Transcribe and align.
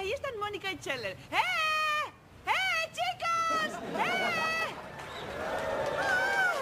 ahí 0.00 0.12
están 0.12 0.32
Mónica 0.40 0.72
y 0.72 0.78
Chandler. 0.78 1.12
¡Eh! 1.30 1.36
¡Eh, 2.46 2.90
chicos! 2.92 3.78
¡Eh! 3.98 4.74
¡Ah! 6.00 6.54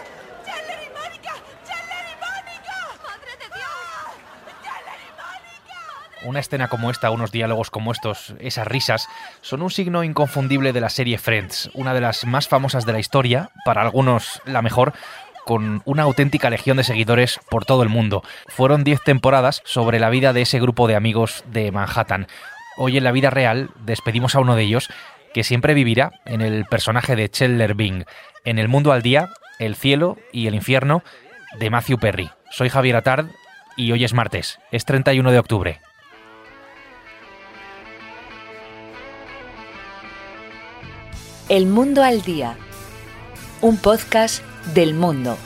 ¡Chandler 0.44 0.78
y 0.82 0.90
Mónica! 0.90 1.34
¡Chandler 1.64 2.06
y 2.10 2.16
Mónica! 2.18 2.76
¡Madre 3.04 3.32
de 3.38 3.46
Dios! 3.54 4.64
¡Chandler 4.64 5.00
y 5.06 5.10
Mónica! 5.12 6.28
Una 6.28 6.40
escena 6.40 6.68
como 6.68 6.90
esta, 6.90 7.10
unos 7.10 7.30
diálogos 7.30 7.70
como 7.70 7.92
estos, 7.92 8.34
esas 8.40 8.66
risas, 8.66 9.08
son 9.40 9.62
un 9.62 9.70
signo 9.70 10.02
inconfundible 10.02 10.72
de 10.72 10.80
la 10.80 10.90
serie 10.90 11.18
Friends, 11.18 11.70
una 11.74 11.94
de 11.94 12.00
las 12.00 12.24
más 12.24 12.48
famosas 12.48 12.86
de 12.86 12.92
la 12.92 12.98
historia, 12.98 13.50
para 13.64 13.82
algunos 13.82 14.42
la 14.46 14.62
mejor, 14.62 14.94
con 15.44 15.80
una 15.84 16.02
auténtica 16.02 16.50
legión 16.50 16.76
de 16.76 16.84
seguidores 16.84 17.38
por 17.48 17.64
todo 17.64 17.84
el 17.84 17.88
mundo. 17.88 18.24
Fueron 18.48 18.82
10 18.82 19.00
temporadas 19.04 19.62
sobre 19.64 20.00
la 20.00 20.10
vida 20.10 20.32
de 20.32 20.42
ese 20.42 20.58
grupo 20.58 20.88
de 20.88 20.96
amigos 20.96 21.44
de 21.46 21.70
Manhattan. 21.70 22.26
Hoy 22.80 22.96
en 22.96 23.02
la 23.02 23.10
vida 23.10 23.28
real 23.28 23.70
despedimos 23.84 24.36
a 24.36 24.40
uno 24.40 24.54
de 24.54 24.62
ellos 24.62 24.88
que 25.34 25.42
siempre 25.42 25.74
vivirá 25.74 26.12
en 26.24 26.40
el 26.40 26.64
personaje 26.64 27.16
de 27.16 27.28
Chandler 27.28 27.74
Bing, 27.74 28.04
en 28.44 28.60
El 28.60 28.68
Mundo 28.68 28.92
al 28.92 29.02
Día, 29.02 29.30
El 29.58 29.74
Cielo 29.74 30.16
y 30.32 30.46
el 30.46 30.54
Infierno 30.54 31.02
de 31.58 31.70
Matthew 31.70 31.98
Perry. 31.98 32.30
Soy 32.50 32.68
Javier 32.68 32.94
Atard 32.94 33.26
y 33.76 33.90
hoy 33.90 34.04
es 34.04 34.14
martes, 34.14 34.60
es 34.70 34.84
31 34.84 35.32
de 35.32 35.38
octubre. 35.40 35.80
El 41.48 41.66
Mundo 41.66 42.04
al 42.04 42.22
Día, 42.22 42.54
un 43.60 43.76
podcast 43.78 44.44
del 44.72 44.94
mundo. 44.94 45.36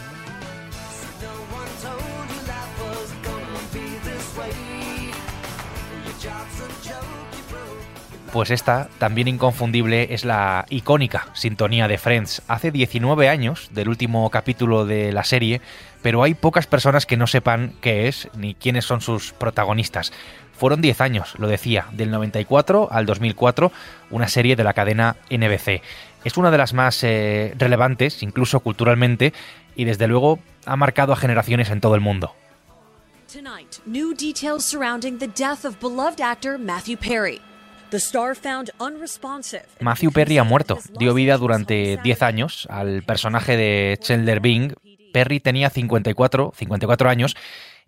Pues 8.33 8.51
esta, 8.51 8.89
también 8.97 9.29
inconfundible, 9.29 10.15
es 10.15 10.25
la 10.25 10.65
icónica 10.71 11.27
sintonía 11.35 11.87
de 11.87 11.99
Friends. 11.99 12.41
Hace 12.49 12.71
19 12.71 13.29
años 13.29 13.69
del 13.73 13.91
último 13.91 14.31
capítulo 14.31 14.87
de 14.87 15.13
la 15.13 15.23
serie, 15.23 15.61
pero 16.01 16.23
hay 16.23 16.33
pocas 16.33 16.67
personas 16.67 17.05
que 17.05 17.19
no 17.19 17.27
sepan 17.27 17.75
qué 17.83 18.09
es 18.09 18.31
ni 18.35 18.55
quiénes 18.55 18.87
son 18.87 19.03
sus 19.03 19.35
protagonistas. 19.35 20.15
Fueron 20.57 20.81
10 20.81 21.03
años, 21.03 21.35
lo 21.37 21.47
decía, 21.47 21.89
del 21.93 22.11
94 22.11 22.89
al 22.91 23.05
2004, 23.05 23.71
una 24.11 24.29
serie 24.29 24.57
de 24.57 24.65
la 24.65 24.73
cadena 24.73 25.17
NBC. 25.29 25.83
Es 26.25 26.39
una 26.39 26.51
de 26.51 26.59
las 26.59 26.73
más 26.73 27.05
eh, 27.05 27.53
relevantes, 27.59 28.23
incluso 28.23 28.61
culturalmente, 28.61 29.35
y 29.77 29.85
desde 29.85 30.09
luego 30.09 30.39
ha 30.65 30.77
marcado 30.77 31.13
a 31.13 31.17
generaciones 31.17 31.69
en 31.69 31.83
todo 31.83 31.95
el 31.97 32.01
mundo. 32.01 32.35
Tonight, 33.31 33.77
new 33.85 34.15
details 34.15 34.65
surrounding 34.65 35.19
the 35.19 35.29
death 35.29 35.67
of 35.67 35.79
beloved 35.81 36.23
actor 36.23 36.59
Matthew 36.59 36.97
Perry. 36.97 37.43
The 37.93 37.99
star 37.99 38.35
found 38.35 38.71
unresponsive. 38.81 39.65
Matthew 39.81 40.13
Perry 40.13 40.39
ha 40.39 40.45
muerto. 40.45 40.79
Dio 40.99 41.13
vida 41.13 41.37
durante 41.37 41.99
10 42.03 42.23
años 42.23 42.67
al 42.71 43.03
personaje 43.03 43.59
de 43.59 43.99
Chandler 44.01 44.41
Bing. 44.41 44.73
Perry 45.13 45.41
tenía 45.41 45.69
54, 45.69 46.53
54 46.57 47.11
años 47.11 47.37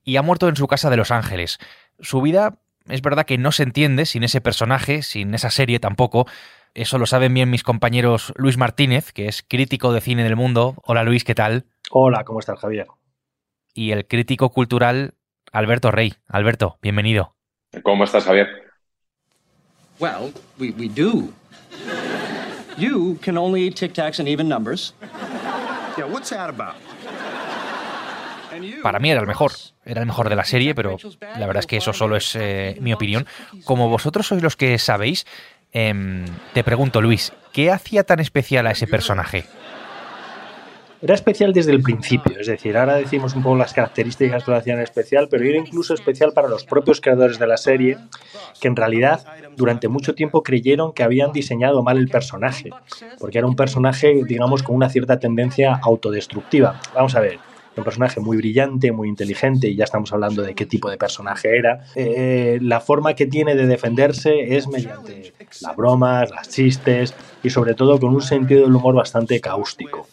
y 0.05 0.17
ha 0.17 0.23
muerto 0.23 0.51
en 0.51 0.57
su 0.57 0.67
casa 0.67 0.91
de 0.91 0.99
Los 0.99 1.11
Ángeles. 1.11 1.59
Su 2.01 2.21
vida 2.21 2.59
es 2.87 3.01
verdad 3.01 3.25
que 3.25 3.39
no 3.39 3.51
se 3.51 3.63
entiende 3.63 4.05
sin 4.05 4.25
ese 4.25 4.43
personaje, 4.43 5.01
sin 5.01 5.33
esa 5.33 5.49
serie 5.49 5.81
tampoco. 5.81 6.27
Eso 6.75 6.99
lo 6.99 7.07
saben 7.07 7.33
bien 7.33 7.49
mis 7.49 7.63
compañeros 7.63 8.35
Luis 8.37 8.59
Martínez, 8.59 9.11
que 9.11 9.27
es 9.27 9.43
crítico 9.43 9.95
de 9.95 10.03
cine 10.03 10.23
del 10.23 10.37
mundo. 10.37 10.75
Hola 10.85 11.03
Luis, 11.03 11.25
¿qué 11.25 11.35
tal? 11.35 11.65
Hola, 11.91 12.25
¿cómo 12.25 12.41
estás, 12.41 12.61
Javier? 12.61 12.89
Y 13.73 13.93
el 13.93 14.07
crítico 14.07 14.51
cultural 14.51 15.15
Alberto 15.51 15.91
Rey. 15.91 16.13
Alberto, 16.29 16.79
bienvenido. 16.83 17.37
¿Cómo 17.83 18.05
estás, 18.05 18.25
Javier? 18.25 18.64
Well, 19.99 20.33
we, 20.59 20.71
we 20.73 20.89
do. 20.89 21.33
You 22.77 23.19
can 23.23 23.39
only 23.39 23.63
eat 23.63 23.77
Tic 23.77 23.95
Tacs 23.95 24.19
and 24.19 24.29
even 24.29 24.49
numbers. 24.49 24.93
Yeah, 25.97 26.07
what's 26.07 26.31
that 26.31 26.51
about? 26.51 26.75
Para 28.83 28.99
mí 29.01 29.11
era 29.11 29.21
el 29.21 29.27
mejor, 29.27 29.53
era 29.85 30.01
el 30.01 30.07
mejor 30.07 30.29
de 30.29 30.37
la 30.37 30.45
serie, 30.45 30.75
pero 30.75 30.97
la 31.21 31.47
verdad 31.47 31.61
es 31.61 31.67
que 31.67 31.77
eso 31.77 31.93
solo 31.93 32.17
es 32.17 32.37
eh, 32.37 32.77
mi 32.81 32.93
opinión. 32.93 33.27
Como 33.65 33.89
vosotros 33.89 34.27
sois 34.27 34.43
los 34.43 34.57
que 34.57 34.79
sabéis, 34.79 35.27
eh, 35.73 35.93
te 36.53 36.63
pregunto, 36.63 37.01
Luis, 37.01 37.33
¿qué 37.53 37.71
hacía 37.73 38.05
tan 38.05 38.21
especial 38.21 38.67
a 38.67 38.71
ese 38.71 38.87
personaje? 38.87 39.45
Era 41.05 41.13
especial 41.13 41.53
desde 41.53 41.71
el 41.71 41.83
principio, 41.83 42.41
es 42.41 42.47
decir, 42.47 42.79
ahora 42.79 42.95
decimos 42.95 43.35
un 43.35 43.43
poco 43.43 43.57
las 43.57 43.75
características 43.75 44.43
que 44.43 44.51
lo 44.51 44.57
hacían 44.57 44.81
especial, 44.81 45.29
pero 45.31 45.45
era 45.45 45.59
incluso 45.59 45.93
especial 45.93 46.33
para 46.33 46.49
los 46.49 46.65
propios 46.65 47.03
creadores 47.03 47.39
de 47.39 47.47
la 47.47 47.59
serie, 47.59 47.99
que 48.59 48.69
en 48.69 48.75
realidad 48.75 49.23
durante 49.55 49.89
mucho 49.89 50.15
tiempo 50.15 50.43
creyeron 50.43 50.95
que 50.95 51.03
habían 51.03 51.31
diseñado 51.31 51.83
mal 51.83 51.99
el 51.99 52.09
personaje, 52.09 52.71
porque 53.21 53.37
era 53.37 53.47
un 53.47 53.55
personaje, 53.55 54.23
digamos, 54.27 54.63
con 54.63 54.77
una 54.77 54.89
cierta 54.89 55.19
tendencia 55.19 55.79
autodestructiva. 55.83 56.81
Vamos 56.95 57.15
a 57.17 57.21
ver, 57.21 57.39
un 57.77 57.85
personaje 57.85 58.21
muy 58.21 58.39
brillante, 58.39 58.91
muy 58.91 59.11
inteligente, 59.11 59.69
y 59.69 59.77
ya 59.77 59.85
estamos 59.85 60.11
hablando 60.15 60.41
de 60.41 60.55
qué 60.55 60.65
tipo 60.65 60.89
de 60.89 60.97
personaje 60.97 61.55
era. 61.55 61.85
Eh, 61.97 62.59
la 62.63 62.81
forma 62.81 63.13
que 63.13 63.27
tiene 63.27 63.55
de 63.57 63.67
defenderse 63.67 64.57
es 64.57 64.69
mediante 64.69 65.35
las 65.61 65.77
bromas, 65.77 66.31
las 66.31 66.49
chistes 66.49 67.15
y 67.43 67.51
sobre 67.51 67.75
todo 67.75 68.01
con 68.01 68.15
un 68.15 68.23
sentido 68.23 68.63
del 68.63 68.75
humor 68.75 68.95
bastante 68.95 69.39
cáustico 69.39 70.07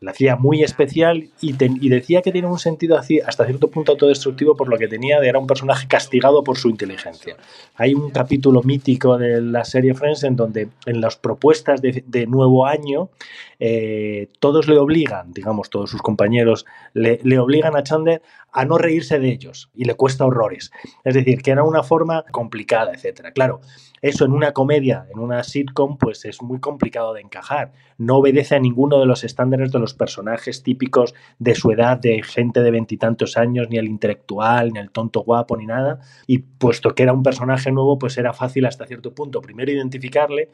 la 0.00 0.10
hacía 0.10 0.36
muy 0.36 0.62
especial 0.62 1.30
y, 1.40 1.52
decía 1.88 2.22
que 2.22 2.32
tiene 2.32 2.48
un 2.48 2.58
sentido 2.58 2.98
hasta 2.98 3.46
cierto 3.46 3.68
punto 3.68 3.92
autodestructivo 3.92 4.56
por 4.56 4.68
lo 4.68 4.78
que 4.78 4.88
tenía 4.88 5.20
de 5.20 5.28
era 5.28 5.38
un 5.38 5.46
personaje 5.46 5.88
castigado 5.88 6.44
por 6.44 6.58
su 6.58 6.68
inteligencia. 6.68 7.36
Hay 7.74 7.94
un 7.94 8.10
capítulo 8.10 8.62
mítico 8.62 9.18
de 9.18 9.40
la 9.40 9.64
serie 9.64 9.94
Friends 9.94 10.24
en 10.24 10.36
donde 10.36 10.68
en 10.86 11.00
las 11.00 11.16
propuestas 11.16 11.82
de, 11.82 12.04
de 12.06 12.26
nuevo 12.26 12.66
año 12.66 13.10
eh, 13.58 14.28
todos 14.38 14.68
le 14.68 14.78
obligan, 14.78 15.32
digamos, 15.32 15.70
todos 15.70 15.90
sus 15.90 16.02
compañeros 16.02 16.66
le, 16.92 17.20
le 17.22 17.38
obligan 17.38 17.76
a 17.76 17.82
Chandler 17.82 18.22
a 18.52 18.64
no 18.64 18.78
reírse 18.78 19.18
de 19.18 19.28
ellos 19.28 19.70
y 19.74 19.84
le 19.84 19.94
cuesta 19.94 20.24
horrores. 20.24 20.70
Es 21.04 21.14
decir, 21.14 21.42
que 21.42 21.50
era 21.50 21.62
una 21.62 21.82
forma 21.82 22.24
complicada, 22.30 22.92
etcétera. 22.92 23.32
Claro, 23.32 23.60
eso 24.08 24.24
en 24.24 24.32
una 24.32 24.52
comedia, 24.52 25.06
en 25.12 25.18
una 25.18 25.42
sitcom, 25.42 25.98
pues 25.98 26.24
es 26.24 26.42
muy 26.42 26.60
complicado 26.60 27.14
de 27.14 27.20
encajar. 27.20 27.72
No 27.98 28.16
obedece 28.16 28.56
a 28.56 28.60
ninguno 28.60 28.98
de 28.98 29.06
los 29.06 29.24
estándares 29.24 29.72
de 29.72 29.78
los 29.78 29.94
personajes 29.94 30.62
típicos 30.62 31.14
de 31.38 31.54
su 31.54 31.70
edad, 31.70 31.98
de 31.98 32.22
gente 32.22 32.62
de 32.62 32.70
veintitantos 32.70 33.36
años, 33.36 33.68
ni 33.70 33.78
el 33.78 33.86
intelectual, 33.86 34.72
ni 34.72 34.78
el 34.78 34.90
tonto 34.90 35.20
guapo, 35.20 35.56
ni 35.56 35.66
nada. 35.66 36.00
Y 36.26 36.38
puesto 36.38 36.94
que 36.94 37.02
era 37.02 37.12
un 37.12 37.22
personaje 37.22 37.72
nuevo, 37.72 37.98
pues 37.98 38.18
era 38.18 38.32
fácil 38.32 38.66
hasta 38.66 38.86
cierto 38.86 39.14
punto 39.14 39.40
primero 39.40 39.72
identificarle, 39.72 40.50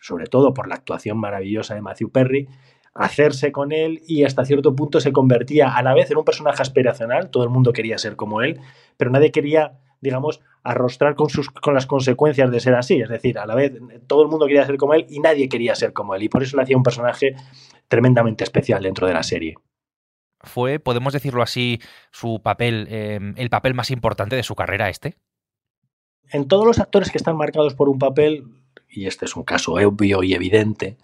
sobre 0.00 0.26
todo 0.26 0.54
por 0.54 0.68
la 0.68 0.76
actuación 0.76 1.18
maravillosa 1.18 1.74
de 1.74 1.82
Matthew 1.82 2.10
Perry, 2.10 2.48
hacerse 2.94 3.52
con 3.52 3.72
él 3.72 4.02
y 4.06 4.24
hasta 4.24 4.44
cierto 4.44 4.74
punto 4.74 5.00
se 5.00 5.12
convertía 5.12 5.74
a 5.74 5.82
la 5.82 5.94
vez 5.94 6.10
en 6.10 6.18
un 6.18 6.24
personaje 6.24 6.62
aspiracional, 6.62 7.30
todo 7.30 7.44
el 7.44 7.50
mundo 7.50 7.72
quería 7.72 7.98
ser 7.98 8.16
como 8.16 8.42
él, 8.42 8.60
pero 8.96 9.10
nadie 9.10 9.30
quería, 9.30 9.78
digamos, 10.00 10.40
arrostrar 10.62 11.14
con, 11.14 11.30
sus, 11.30 11.50
con 11.50 11.74
las 11.74 11.86
consecuencias 11.86 12.50
de 12.50 12.60
ser 12.60 12.74
así, 12.74 13.00
es 13.00 13.08
decir, 13.08 13.38
a 13.38 13.46
la 13.46 13.54
vez 13.54 13.72
todo 14.06 14.22
el 14.22 14.28
mundo 14.28 14.46
quería 14.46 14.66
ser 14.66 14.76
como 14.76 14.94
él 14.94 15.06
y 15.08 15.20
nadie 15.20 15.48
quería 15.48 15.74
ser 15.74 15.92
como 15.92 16.14
él, 16.14 16.22
y 16.22 16.28
por 16.28 16.42
eso 16.42 16.56
le 16.56 16.62
hacía 16.62 16.76
un 16.76 16.82
personaje 16.82 17.34
tremendamente 17.88 18.44
especial 18.44 18.82
dentro 18.82 19.06
de 19.06 19.14
la 19.14 19.22
serie. 19.22 19.56
¿Fue, 20.42 20.78
podemos 20.78 21.12
decirlo 21.12 21.42
así, 21.42 21.80
su 22.12 22.40
papel, 22.42 22.86
eh, 22.90 23.20
el 23.36 23.50
papel 23.50 23.74
más 23.74 23.90
importante 23.90 24.36
de 24.36 24.42
su 24.42 24.54
carrera 24.54 24.88
este? 24.88 25.16
En 26.32 26.48
todos 26.48 26.66
los 26.66 26.78
actores 26.78 27.10
que 27.10 27.18
están 27.18 27.36
marcados 27.36 27.74
por 27.74 27.88
un 27.88 27.98
papel, 27.98 28.44
y 28.88 29.06
este 29.06 29.26
es 29.26 29.36
un 29.36 29.44
caso 29.44 29.74
obvio 29.74 30.22
y 30.22 30.32
evidente, 30.32 30.96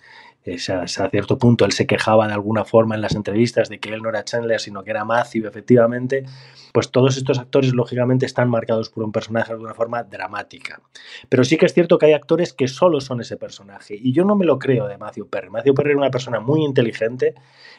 a 0.47 1.09
cierto 1.11 1.39
punto 1.39 1.65
él 1.65 1.73
se 1.73 1.87
quejaba 1.87 2.27
de 2.27 2.35
alguna 2.35 2.65
forma 2.65 2.95
en 2.95 3.01
las 3.01 3.15
entrevistas 3.15 3.69
de 3.69 3.81
que 3.81 3.93
él 3.93 4.03
no 4.03 4.09
era 4.09 4.25
Chandler, 4.25 4.61
sino 4.61 4.85
que 4.85 4.91
era 4.91 5.05
Matthew, 5.05 5.47
efectivamente, 5.47 6.25
pues 6.73 6.91
todos 6.91 7.17
estos 7.17 7.39
actores 7.39 7.73
lógicamente 7.73 8.27
están 8.27 8.49
marcados 8.49 8.91
por 8.91 9.03
un 9.03 9.13
personaje 9.13 9.49
de 9.49 9.55
alguna 9.55 9.75
forma 9.75 10.03
dramática. 10.05 10.81
Pero 11.29 11.43
sí 11.43 11.57
que 11.57 11.67
es 11.67 11.75
cierto 11.75 11.99
que 11.99 12.07
hay 12.07 12.13
actores 12.13 12.53
que 12.53 12.69
solo 12.69 13.01
son 13.01 13.21
ese 13.21 13.37
personaje, 13.37 13.97
y 14.01 14.13
yo 14.13 14.25
no 14.25 14.37
me 14.37 14.47
lo 14.47 14.59
creo 14.59 14.87
de 14.87 14.99
Matthew 14.99 15.29
Perry. 15.29 15.51
Matthew 15.51 15.75
Perry 15.75 15.91
era 15.91 15.99
una 15.99 16.11
persona 16.11 16.39
muy 16.39 16.65
inteligente, 16.65 17.35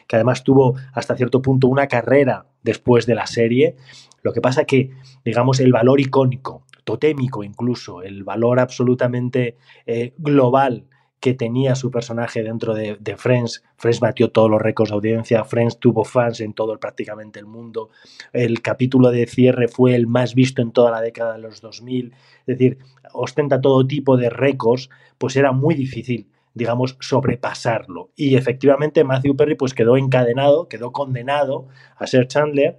que 0.06 0.16
además 0.16 0.44
tuvo 0.44 0.76
hasta 0.92 1.16
cierto 1.16 1.40
punto 1.40 1.68
una 1.68 1.86
carrera 1.86 2.46
después 2.62 3.06
de 3.06 3.14
la 3.14 3.26
serie. 3.26 3.76
Lo 4.22 4.32
que 4.32 4.40
pasa 4.40 4.64
que, 4.64 4.90
digamos, 5.24 5.60
el 5.60 5.72
valor 5.72 6.00
icónico, 6.00 6.64
totémico 6.84 7.44
incluso, 7.44 8.02
el 8.02 8.24
valor 8.24 8.60
absolutamente 8.60 9.56
eh, 9.86 10.14
global, 10.18 10.84
que 11.20 11.34
tenía 11.34 11.74
su 11.74 11.90
personaje 11.90 12.42
dentro 12.42 12.74
de, 12.74 12.96
Friends. 13.16 13.64
Friends 13.76 14.00
batió 14.00 14.30
todos 14.30 14.50
los 14.50 14.62
récords 14.62 14.90
de 14.90 14.96
audiencia, 14.96 15.44
Friends 15.44 15.78
tuvo 15.78 16.04
fans 16.04 16.40
en 16.40 16.54
todo 16.54 16.78
prácticamente 16.78 17.40
el 17.40 17.46
mundo. 17.46 17.90
El 18.32 18.62
capítulo 18.62 19.10
de 19.10 19.26
cierre 19.26 19.68
fue 19.68 19.94
el 19.94 20.06
más 20.06 20.34
visto 20.34 20.62
en 20.62 20.72
toda 20.72 20.90
la 20.90 21.00
década 21.00 21.34
de 21.34 21.40
los 21.40 21.60
2000. 21.60 22.12
Es 22.12 22.46
decir, 22.46 22.78
ostenta 23.12 23.60
todo 23.60 23.86
tipo 23.86 24.16
de 24.16 24.30
récords, 24.30 24.90
pues 25.18 25.36
era 25.36 25.52
muy 25.52 25.74
difícil 25.74 26.28
digamos, 26.54 26.96
sobrepasarlo. 26.98 28.10
Y 28.16 28.34
efectivamente 28.34 29.04
Matthew 29.04 29.36
Perry 29.36 29.54
pues 29.54 29.74
quedó 29.74 29.96
encadenado, 29.96 30.68
quedó 30.68 30.90
condenado 30.92 31.68
a 31.96 32.06
ser 32.08 32.26
Chandler 32.26 32.78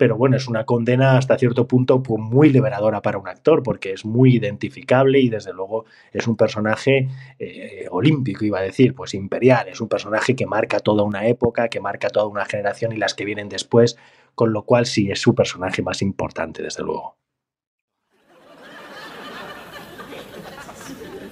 pero 0.00 0.16
bueno, 0.16 0.38
es 0.38 0.48
una 0.48 0.64
condena 0.64 1.18
hasta 1.18 1.36
cierto 1.36 1.68
punto 1.68 2.02
pues, 2.02 2.18
muy 2.18 2.48
liberadora 2.48 3.02
para 3.02 3.18
un 3.18 3.28
actor, 3.28 3.62
porque 3.62 3.92
es 3.92 4.06
muy 4.06 4.34
identificable 4.36 5.20
y 5.20 5.28
desde 5.28 5.52
luego 5.52 5.84
es 6.10 6.26
un 6.26 6.38
personaje 6.38 7.06
eh, 7.38 7.86
olímpico, 7.90 8.46
iba 8.46 8.60
a 8.60 8.62
decir, 8.62 8.94
pues 8.94 9.12
imperial, 9.12 9.68
es 9.68 9.78
un 9.78 9.90
personaje 9.90 10.34
que 10.34 10.46
marca 10.46 10.80
toda 10.80 11.02
una 11.02 11.26
época, 11.26 11.68
que 11.68 11.80
marca 11.80 12.08
toda 12.08 12.24
una 12.24 12.46
generación 12.46 12.92
y 12.92 12.96
las 12.96 13.12
que 13.12 13.26
vienen 13.26 13.50
después, 13.50 13.98
con 14.34 14.54
lo 14.54 14.62
cual 14.62 14.86
sí 14.86 15.10
es 15.10 15.20
su 15.20 15.34
personaje 15.34 15.82
más 15.82 16.00
importante, 16.00 16.62
desde 16.62 16.82
luego. 16.82 17.18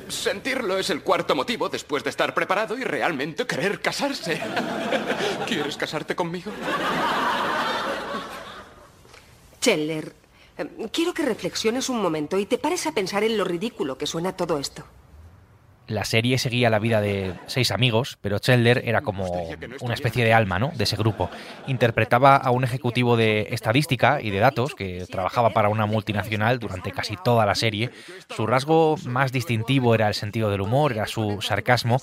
Sentirlo 0.09 0.77
es 0.77 0.91
el 0.91 1.03
cuarto 1.03 1.35
motivo 1.35 1.71
después 1.71 2.05
de 2.05 2.11
estar 2.11 2.35
preparado 2.35 2.77
y 2.77 2.85
realmente 2.85 3.47
querer 3.47 3.81
casarse. 3.81 4.39
¿Quieres 5.47 5.79
casarte 5.79 6.15
conmigo? 6.15 6.53
Chandler, 9.61 10.15
eh, 10.57 10.89
quiero 10.93 11.15
que 11.15 11.23
reflexiones 11.23 11.89
un 11.89 12.01
momento 12.01 12.39
y 12.39 12.47
te 12.47 12.59
pares 12.59 12.87
a 12.87 12.93
pensar 12.93 13.25
en 13.25 13.37
lo 13.37 13.45
ridículo 13.45 13.99
que 13.99 14.07
suena 14.07 14.37
todo 14.37 14.59
esto. 14.59 14.85
La 15.89 16.05
serie 16.05 16.37
seguía 16.37 16.69
la 16.69 16.79
vida 16.79 17.01
de 17.01 17.33
seis 17.47 17.71
amigos, 17.71 18.19
pero 18.21 18.39
Chandler 18.39 18.83
era 18.85 19.01
como 19.01 19.49
una 19.81 19.95
especie 19.95 20.23
de 20.23 20.35
alma 20.35 20.59
¿no? 20.59 20.71
de 20.75 20.85
ese 20.85 20.97
grupo. 20.97 21.31
Interpretaba 21.67 22.37
a 22.37 22.51
un 22.51 22.63
ejecutivo 22.63 23.17
de 23.17 23.49
estadística 23.53 24.21
y 24.21 24.31
de 24.31 24.39
datos 24.39 24.75
que 24.75 25.07
trabajaba 25.11 25.51
para 25.51 25.71
una 25.71 25.87
multinacional 25.87 26.59
durante 26.59 26.93
casi 26.93 27.17
toda 27.17 27.47
la 27.47 27.55
serie. 27.55 27.91
Su 28.37 28.47
rasgo 28.47 28.97
más 29.07 29.33
distintivo 29.33 29.95
era 29.95 30.09
el 30.09 30.15
sentido 30.15 30.51
del 30.51 30.61
humor, 30.61 30.93
era 30.93 31.07
su 31.07 31.41
sarcasmo. 31.41 32.01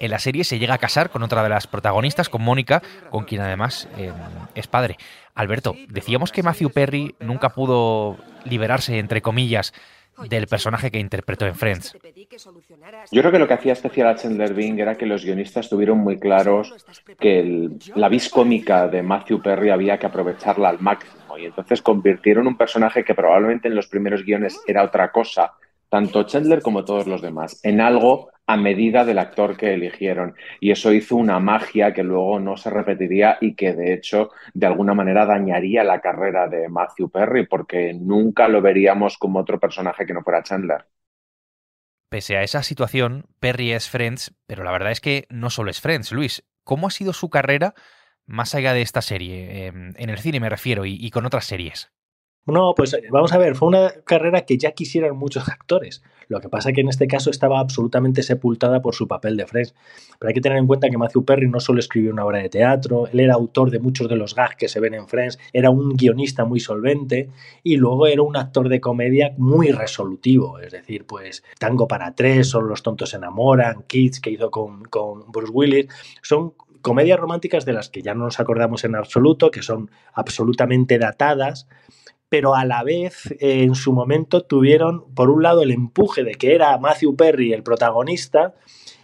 En 0.00 0.10
la 0.10 0.18
serie 0.18 0.44
se 0.44 0.58
llega 0.58 0.74
a 0.74 0.78
casar 0.78 1.10
con 1.10 1.22
otra 1.22 1.42
de 1.42 1.50
las 1.50 1.66
protagonistas, 1.66 2.30
con 2.30 2.40
Mónica, 2.40 2.82
con 3.10 3.24
quien 3.24 3.42
además 3.42 3.86
eh, 3.98 4.12
es 4.54 4.66
padre. 4.66 4.96
Alberto, 5.34 5.76
decíamos 5.88 6.32
que 6.32 6.42
Matthew 6.42 6.70
Perry 6.70 7.14
nunca 7.20 7.50
pudo 7.50 8.16
liberarse, 8.44 8.98
entre 8.98 9.20
comillas, 9.20 9.74
del 10.28 10.46
personaje 10.46 10.90
que 10.90 10.98
interpretó 10.98 11.46
en 11.46 11.54
Friends. 11.54 11.96
Yo 13.12 13.22
creo 13.22 13.32
que 13.32 13.38
lo 13.38 13.48
que 13.48 13.54
hacía 13.54 13.72
especial 13.72 14.08
a 14.08 14.16
Chandler 14.16 14.54
Bing 14.54 14.78
era 14.78 14.96
que 14.96 15.06
los 15.06 15.24
guionistas 15.24 15.68
tuvieron 15.68 15.98
muy 15.98 16.18
claros 16.18 16.74
que 17.18 17.70
la 17.94 18.08
vis 18.08 18.28
cómica 18.28 18.88
de 18.88 19.02
Matthew 19.02 19.42
Perry 19.42 19.70
había 19.70 19.98
que 19.98 20.06
aprovecharla 20.06 20.68
al 20.68 20.80
máximo 20.80 21.38
y 21.38 21.46
entonces 21.46 21.82
convirtieron 21.82 22.46
un 22.46 22.56
personaje 22.56 23.04
que 23.04 23.14
probablemente 23.14 23.68
en 23.68 23.74
los 23.74 23.88
primeros 23.88 24.24
guiones 24.24 24.60
era 24.66 24.82
otra 24.82 25.10
cosa 25.10 25.52
tanto 25.88 26.24
Chandler 26.24 26.62
como 26.62 26.84
todos 26.84 27.06
los 27.06 27.22
demás, 27.22 27.60
en 27.62 27.80
algo 27.80 28.30
a 28.46 28.56
medida 28.56 29.04
del 29.04 29.18
actor 29.18 29.56
que 29.56 29.74
eligieron. 29.74 30.34
Y 30.60 30.70
eso 30.70 30.92
hizo 30.92 31.16
una 31.16 31.40
magia 31.40 31.92
que 31.92 32.02
luego 32.02 32.38
no 32.38 32.56
se 32.56 32.70
repetiría 32.70 33.38
y 33.40 33.54
que 33.54 33.72
de 33.74 33.92
hecho 33.92 34.30
de 34.54 34.66
alguna 34.66 34.94
manera 34.94 35.26
dañaría 35.26 35.82
la 35.84 36.00
carrera 36.00 36.48
de 36.48 36.68
Matthew 36.68 37.10
Perry, 37.10 37.46
porque 37.46 37.92
nunca 37.94 38.48
lo 38.48 38.62
veríamos 38.62 39.18
como 39.18 39.40
otro 39.40 39.58
personaje 39.58 40.06
que 40.06 40.14
no 40.14 40.22
fuera 40.22 40.42
Chandler. 40.42 40.84
Pese 42.08 42.36
a 42.36 42.42
esa 42.44 42.62
situación, 42.62 43.26
Perry 43.40 43.72
es 43.72 43.90
Friends, 43.90 44.34
pero 44.46 44.62
la 44.62 44.70
verdad 44.70 44.92
es 44.92 45.00
que 45.00 45.26
no 45.28 45.50
solo 45.50 45.70
es 45.70 45.80
Friends. 45.80 46.12
Luis, 46.12 46.44
¿cómo 46.62 46.86
ha 46.86 46.90
sido 46.90 47.12
su 47.12 47.30
carrera 47.30 47.74
más 48.26 48.54
allá 48.54 48.74
de 48.74 48.82
esta 48.82 49.02
serie? 49.02 49.66
Em, 49.66 49.92
en 49.96 50.10
el 50.10 50.18
cine 50.18 50.38
me 50.38 50.48
refiero 50.48 50.86
y 50.86 51.10
con 51.10 51.26
otras 51.26 51.46
series. 51.46 51.90
No, 52.46 52.74
pues 52.76 52.94
eh, 52.94 53.02
vamos 53.10 53.32
a 53.32 53.38
ver, 53.38 53.56
fue 53.56 53.68
una 53.68 53.90
carrera 54.04 54.42
que 54.42 54.56
ya 54.56 54.70
quisieran 54.70 55.16
muchos 55.16 55.48
actores. 55.48 56.02
Lo 56.28 56.40
que 56.40 56.48
pasa 56.48 56.72
que 56.72 56.80
en 56.80 56.88
este 56.88 57.06
caso 57.06 57.30
estaba 57.30 57.60
absolutamente 57.60 58.22
sepultada 58.22 58.82
por 58.82 58.94
su 58.94 59.06
papel 59.06 59.36
de 59.36 59.46
Friends. 59.46 59.74
Pero 60.18 60.28
hay 60.28 60.34
que 60.34 60.40
tener 60.40 60.58
en 60.58 60.66
cuenta 60.66 60.88
que 60.88 60.98
Matthew 60.98 61.24
Perry 61.24 61.48
no 61.48 61.60
solo 61.60 61.80
escribió 61.80 62.12
una 62.12 62.24
obra 62.24 62.38
de 62.38 62.48
teatro, 62.48 63.06
él 63.08 63.20
era 63.20 63.34
autor 63.34 63.70
de 63.70 63.80
muchos 63.80 64.08
de 64.08 64.16
los 64.16 64.34
gags 64.34 64.56
que 64.56 64.68
se 64.68 64.80
ven 64.80 64.94
en 64.94 65.08
Friends, 65.08 65.38
era 65.52 65.70
un 65.70 65.96
guionista 65.96 66.44
muy 66.44 66.60
solvente 66.60 67.30
y 67.62 67.76
luego 67.76 68.06
era 68.06 68.22
un 68.22 68.36
actor 68.36 68.68
de 68.68 68.80
comedia 68.80 69.34
muy 69.36 69.70
resolutivo. 69.70 70.58
Es 70.58 70.72
decir, 70.72 71.04
pues 71.04 71.44
Tango 71.58 71.88
para 71.88 72.14
tres, 72.14 72.48
Solo 72.48 72.68
los 72.68 72.82
tontos 72.82 73.10
se 73.10 73.16
enamoran, 73.16 73.84
Kids 73.86 74.20
que 74.20 74.30
hizo 74.30 74.50
con, 74.50 74.84
con 74.84 75.30
Bruce 75.30 75.52
Willis, 75.52 75.86
son 76.22 76.54
comedias 76.80 77.18
románticas 77.18 77.64
de 77.64 77.72
las 77.72 77.88
que 77.88 78.02
ya 78.02 78.14
no 78.14 78.24
nos 78.24 78.40
acordamos 78.40 78.84
en 78.84 78.94
absoluto, 78.94 79.50
que 79.50 79.62
son 79.62 79.90
absolutamente 80.14 80.98
datadas 80.98 81.68
pero 82.28 82.54
a 82.54 82.64
la 82.64 82.82
vez 82.82 83.34
en 83.40 83.74
su 83.74 83.92
momento 83.92 84.42
tuvieron, 84.42 85.04
por 85.14 85.30
un 85.30 85.42
lado, 85.42 85.62
el 85.62 85.70
empuje 85.70 86.24
de 86.24 86.34
que 86.34 86.54
era 86.54 86.76
Matthew 86.78 87.16
Perry 87.16 87.52
el 87.52 87.62
protagonista, 87.62 88.54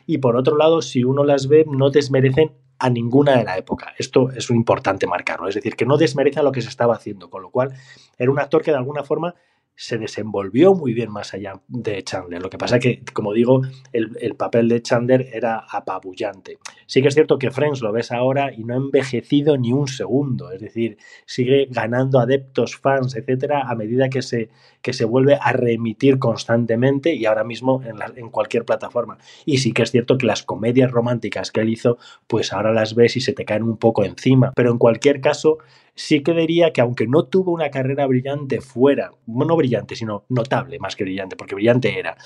y 0.06 0.18
por 0.18 0.36
otro 0.36 0.56
lado, 0.56 0.82
si 0.82 1.04
uno 1.04 1.24
las 1.24 1.46
ve, 1.46 1.64
no 1.68 1.90
desmerecen 1.90 2.52
a 2.78 2.90
ninguna 2.90 3.36
de 3.36 3.44
la 3.44 3.56
época. 3.56 3.94
Esto 3.96 4.30
es 4.32 4.50
importante 4.50 5.06
marcarlo, 5.06 5.48
es 5.48 5.54
decir, 5.54 5.76
que 5.76 5.86
no 5.86 5.96
desmerece 5.96 6.40
a 6.40 6.42
lo 6.42 6.50
que 6.50 6.62
se 6.62 6.68
estaba 6.68 6.94
haciendo, 6.94 7.30
con 7.30 7.42
lo 7.42 7.50
cual 7.50 7.72
era 8.18 8.30
un 8.30 8.40
actor 8.40 8.62
que 8.62 8.72
de 8.72 8.78
alguna 8.78 9.04
forma 9.04 9.36
se 9.74 9.98
desenvolvió 9.98 10.74
muy 10.74 10.92
bien 10.92 11.10
más 11.10 11.34
allá 11.34 11.60
de 11.68 12.02
Chandler. 12.04 12.42
Lo 12.42 12.50
que 12.50 12.58
pasa 12.58 12.78
que, 12.78 13.02
como 13.12 13.32
digo, 13.32 13.62
el, 13.92 14.34
papel 14.36 14.68
de 14.68 14.82
Chandler 14.82 15.28
era 15.32 15.64
apabullante. 15.68 16.58
Sí 16.86 17.02
que 17.02 17.08
es 17.08 17.14
cierto 17.14 17.38
que 17.38 17.50
Friends 17.50 17.80
lo 17.80 17.92
ves 17.92 18.12
ahora 18.12 18.52
y 18.52 18.64
no 18.64 18.74
ha 18.74 18.76
envejecido 18.76 19.56
ni 19.56 19.72
un 19.72 19.88
segundo. 19.88 20.50
Es 20.52 20.60
decir, 20.60 20.98
sigue 21.26 21.68
ganando 21.70 22.20
adeptos, 22.20 22.76
fans, 22.76 23.16
etcétera, 23.16 23.62
a 23.68 23.74
medida 23.74 24.08
que 24.08 24.22
se, 24.22 24.50
que 24.82 24.92
se 24.92 25.04
vuelve 25.04 25.38
a 25.40 25.52
reemitir 25.52 26.18
constantemente 26.18 27.14
y 27.14 27.24
ahora 27.24 27.44
mismo 27.44 27.82
en, 27.82 27.96
en 28.16 28.30
cualquier 28.30 28.64
plataforma. 28.64 29.18
Y 29.46 29.58
sí 29.58 29.72
que 29.72 29.82
es 29.82 29.90
cierto 29.90 30.18
que 30.18 30.26
las 30.26 30.42
comedias 30.42 30.90
románticas 30.90 31.50
que 31.50 31.60
él 31.60 31.70
hizo, 31.70 31.98
pues 32.26 32.52
ahora 32.52 32.72
las 32.72 32.94
ves 32.94 33.16
y 33.16 33.20
se 33.20 33.32
te 33.32 33.44
caen 33.44 33.62
un 33.62 33.78
poco 33.78 34.04
encima. 34.04 34.52
Pero 34.54 34.70
en 34.70 34.78
cualquier 34.78 35.20
caso, 35.20 35.58
sí 35.94 36.22
que 36.22 36.32
diría 36.32 36.72
que 36.72 36.80
aunque 36.80 37.06
no 37.06 37.24
tuvo 37.24 37.52
una 37.52 37.70
carrera 37.70 38.06
brillante 38.06 38.60
fuera, 38.60 39.12
no 39.26 39.56
brillante, 39.56 39.96
sino 39.96 40.24
notable 40.28 40.78
más 40.78 40.96
que 40.96 41.04
brillante, 41.04 41.36
porque 41.36 41.54
brillante 41.54 41.98
era, 41.98 42.16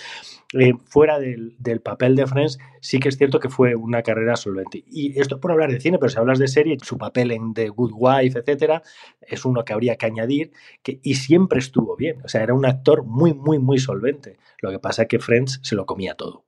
eh, 0.55 0.75
fuera 0.87 1.19
del, 1.19 1.57
papel 1.83 2.17
de 2.17 2.27
Friends, 2.27 2.59
sí 2.81 2.99
que 2.99 3.09
es 3.09 3.19
cierto 3.19 3.41
que 3.41 3.49
fue 3.49 3.75
una 3.75 4.03
carrera 4.03 4.37
solvente. 4.37 4.85
Y 4.87 5.19
esto 5.21 5.41
por 5.41 5.53
hablar 5.53 5.71
de 5.71 5.81
cine, 5.81 5.99
pero 5.99 6.09
si 6.09 6.19
hablas 6.19 6.39
de 6.39 6.49
serie, 6.49 6.77
su 6.83 6.97
papel 6.99 7.33
en 7.33 7.53
The 7.55 7.69
Good 7.69 7.93
Wife, 7.95 8.39
etcétera, 8.39 8.83
es 9.21 9.45
uno 9.45 9.65
que 9.65 9.73
habría 9.73 9.97
que 9.97 10.07
añadir, 10.07 10.53
que, 10.83 11.01
y 11.03 11.15
siempre 11.15 11.59
estuvo 11.59 11.97
bien. 11.97 12.23
O 12.25 12.29
sea, 12.29 12.43
era 12.43 12.55
un 12.55 12.67
actor 12.67 13.05
muy, 13.05 13.35
muy, 13.35 13.59
muy 13.59 13.79
solvente. 13.79 14.39
Lo 14.61 14.71
que 14.71 14.79
pasa 14.79 15.03
es 15.03 15.09
que 15.09 15.19
Friends 15.19 15.61
se 15.63 15.75
lo 15.75 15.87
comía 15.87 16.15
todo. 16.15 16.46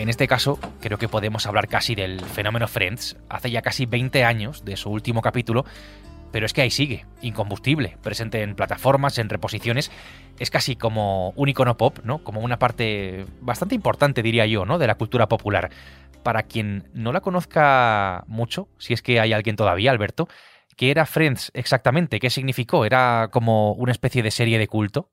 En 0.00 0.08
este 0.08 0.26
caso, 0.26 0.58
creo 0.80 0.96
que 0.96 1.08
podemos 1.08 1.44
hablar 1.44 1.68
casi 1.68 1.94
del 1.94 2.22
fenómeno 2.22 2.66
Friends. 2.66 3.18
Hace 3.28 3.50
ya 3.50 3.60
casi 3.60 3.84
20 3.84 4.24
años 4.24 4.64
de 4.64 4.78
su 4.78 4.88
último 4.88 5.20
capítulo, 5.20 5.66
pero 6.32 6.46
es 6.46 6.54
que 6.54 6.62
ahí 6.62 6.70
sigue, 6.70 7.04
incombustible, 7.20 7.98
presente 8.02 8.40
en 8.40 8.54
plataformas, 8.54 9.18
en 9.18 9.28
reposiciones. 9.28 9.90
Es 10.38 10.48
casi 10.48 10.74
como 10.74 11.34
un 11.36 11.50
icono 11.50 11.76
pop, 11.76 11.98
¿no? 12.02 12.24
Como 12.24 12.40
una 12.40 12.58
parte 12.58 13.26
bastante 13.42 13.74
importante, 13.74 14.22
diría 14.22 14.46
yo, 14.46 14.64
¿no? 14.64 14.78
De 14.78 14.86
la 14.86 14.94
cultura 14.94 15.28
popular. 15.28 15.68
Para 16.22 16.44
quien 16.44 16.88
no 16.94 17.12
la 17.12 17.20
conozca 17.20 18.24
mucho, 18.26 18.68
si 18.78 18.94
es 18.94 19.02
que 19.02 19.20
hay 19.20 19.34
alguien 19.34 19.56
todavía, 19.56 19.90
Alberto, 19.90 20.28
¿qué 20.78 20.90
era 20.90 21.04
Friends 21.04 21.50
exactamente? 21.52 22.20
¿Qué 22.20 22.30
significó? 22.30 22.86
¿Era 22.86 23.28
como 23.30 23.72
una 23.72 23.92
especie 23.92 24.22
de 24.22 24.30
serie 24.30 24.58
de 24.58 24.66
culto? 24.66 25.10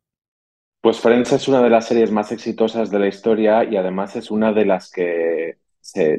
Pues 0.87 1.01
Friends 1.01 1.33
es 1.33 1.49
una 1.49 1.61
de 1.61 1.69
las 1.69 1.85
series 1.85 2.11
más 2.11 2.31
exitosas 2.31 2.89
de 2.89 2.97
la 2.97 3.09
historia 3.09 3.65
y 3.65 3.75
además 3.75 4.15
es 4.15 4.31
una 4.31 4.53
de 4.53 4.63
las 4.63 4.89
que 4.89 5.57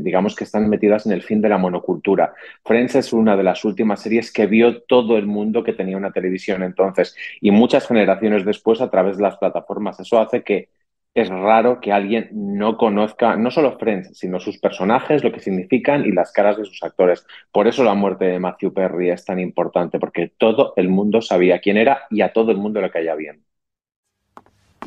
digamos 0.01 0.37
que 0.37 0.45
están 0.45 0.69
metidas 0.69 1.07
en 1.07 1.13
el 1.13 1.23
fin 1.23 1.41
de 1.41 1.49
la 1.49 1.57
monocultura. 1.57 2.35
Friends 2.67 2.95
es 2.97 3.15
una 3.15 3.35
de 3.35 3.45
las 3.45 3.65
últimas 3.65 4.03
series 4.03 4.31
que 4.31 4.47
vio 4.47 4.83
todo 4.83 5.17
el 5.17 5.25
mundo 5.25 5.65
que 5.65 5.73
tenía 5.73 5.97
una 5.97 6.13
televisión 6.13 6.63
entonces 6.63 7.17
y 7.41 7.51
muchas 7.51 7.87
generaciones 7.87 8.45
después 8.45 8.83
a 8.83 8.91
través 8.91 9.17
de 9.17 9.23
las 9.23 9.39
plataformas. 9.39 10.01
Eso 10.01 10.21
hace 10.21 10.45
que 10.45 10.69
es 11.15 11.31
raro 11.31 11.81
que 11.81 11.91
alguien 11.91 12.29
no 12.33 12.77
conozca 12.77 13.37
no 13.37 13.51
solo 13.51 13.79
Friends, 13.79 14.19
sino 14.19 14.39
sus 14.39 14.59
personajes, 14.59 15.25
lo 15.25 15.33
que 15.33 15.41
significan 15.41 16.05
y 16.05 16.13
las 16.13 16.31
caras 16.31 16.59
de 16.59 16.67
sus 16.67 16.83
actores. 16.83 17.27
Por 17.51 17.69
eso 17.69 17.85
la 17.85 17.95
muerte 17.95 18.27
de 18.27 18.39
Matthew 18.39 18.75
Perry 18.75 19.09
es 19.09 19.25
tan 19.25 19.41
importante, 19.41 19.99
porque 19.99 20.31
todo 20.37 20.75
el 20.77 20.91
mundo 20.91 21.23
sabía 21.23 21.59
quién 21.59 21.79
era 21.79 22.03
y 22.11 22.21
a 22.21 22.35
todo 22.35 22.51
el 22.51 22.59
mundo 22.59 22.83
le 22.83 22.91
caía 22.91 23.15
bien. 23.15 23.48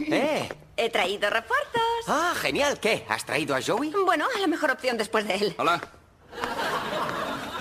¡Eh! 0.10 0.50
He 0.78 0.90
traído 0.90 1.30
refuerzos. 1.30 1.82
Ah, 2.08 2.34
genial. 2.36 2.80
¿Qué? 2.80 3.06
¿Has 3.08 3.26
traído 3.26 3.56
a 3.56 3.62
Joey? 3.62 3.94
Bueno, 4.06 4.26
a 4.36 4.40
la 4.40 4.48
mejor 4.48 4.72
opción 4.72 4.98
después 4.98 5.28
de 5.28 5.36
él. 5.36 5.56
Hola. 5.58 5.82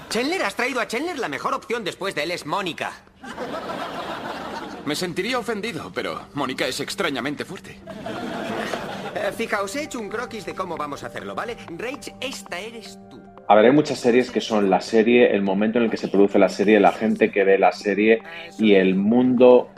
Chandler, 0.09 0.43
has 0.43 0.55
traído 0.55 0.81
a 0.81 0.87
Chandler. 0.87 1.19
La 1.19 1.29
mejor 1.29 1.55
opción 1.55 1.85
después 1.85 2.15
de 2.15 2.23
él 2.23 2.31
es 2.31 2.47
Mónica. 2.47 2.93
Me 4.87 4.97
sentiría 4.97 5.39
ofendido, 5.39 5.93
pero 5.95 6.29
Mónica 6.35 6.67
es 6.67 6.81
extrañamente 6.81 7.45
fuerte. 7.45 7.79
Eh, 9.15 9.33
fijaos, 9.37 9.77
he 9.77 9.85
hecho 9.85 10.01
un 10.01 10.09
croquis 10.09 10.47
de 10.47 10.55
cómo 10.55 10.77
vamos 10.77 11.03
a 11.05 11.09
hacerlo, 11.09 11.35
¿vale? 11.35 11.57
Rach, 11.77 12.09
esta 12.21 12.59
eres 12.59 12.99
tú. 13.11 13.21
A 13.47 13.57
ver, 13.57 13.65
hay 13.67 13.73
muchas 13.73 13.99
series 13.99 14.31
que 14.31 14.41
son 14.41 14.71
la 14.71 14.81
serie, 14.81 15.35
el 15.35 15.43
momento 15.43 15.79
en 15.79 15.85
el 15.85 15.91
que 15.91 15.97
se 15.97 16.07
produce 16.07 16.39
la 16.39 16.49
serie, 16.49 16.79
la 16.79 16.93
gente 16.93 17.33
que 17.33 17.43
ve 17.43 17.59
la 17.59 17.73
serie 17.73 18.23
y 18.59 18.75
el 18.75 18.95
mundo 18.95 19.71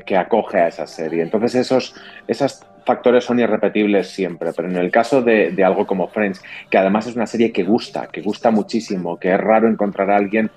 que 0.00 0.16
acoge 0.16 0.58
a 0.58 0.68
esa 0.68 0.86
serie. 0.86 1.22
Entonces 1.22 1.54
esos, 1.54 1.94
esos 2.26 2.64
factores 2.84 3.24
son 3.24 3.40
irrepetibles 3.40 4.08
siempre, 4.08 4.50
pero 4.54 4.68
en 4.68 4.76
el 4.76 4.90
caso 4.90 5.22
de, 5.22 5.54
algo 5.64 5.86
como 5.86 6.08
Friends, 6.08 6.42
que 6.70 6.78
además 6.78 7.06
es 7.06 7.16
una 7.16 7.26
serie 7.26 7.52
que 7.52 7.64
gusta, 7.64 8.08
que 8.08 8.22
gusta 8.22 8.50
muchísimo, 8.50 9.18
que 9.18 9.32
es 9.32 9.40
raro 9.40 9.68
encontrar 9.68 10.10
a 10.10 10.16
alguien 10.16 10.50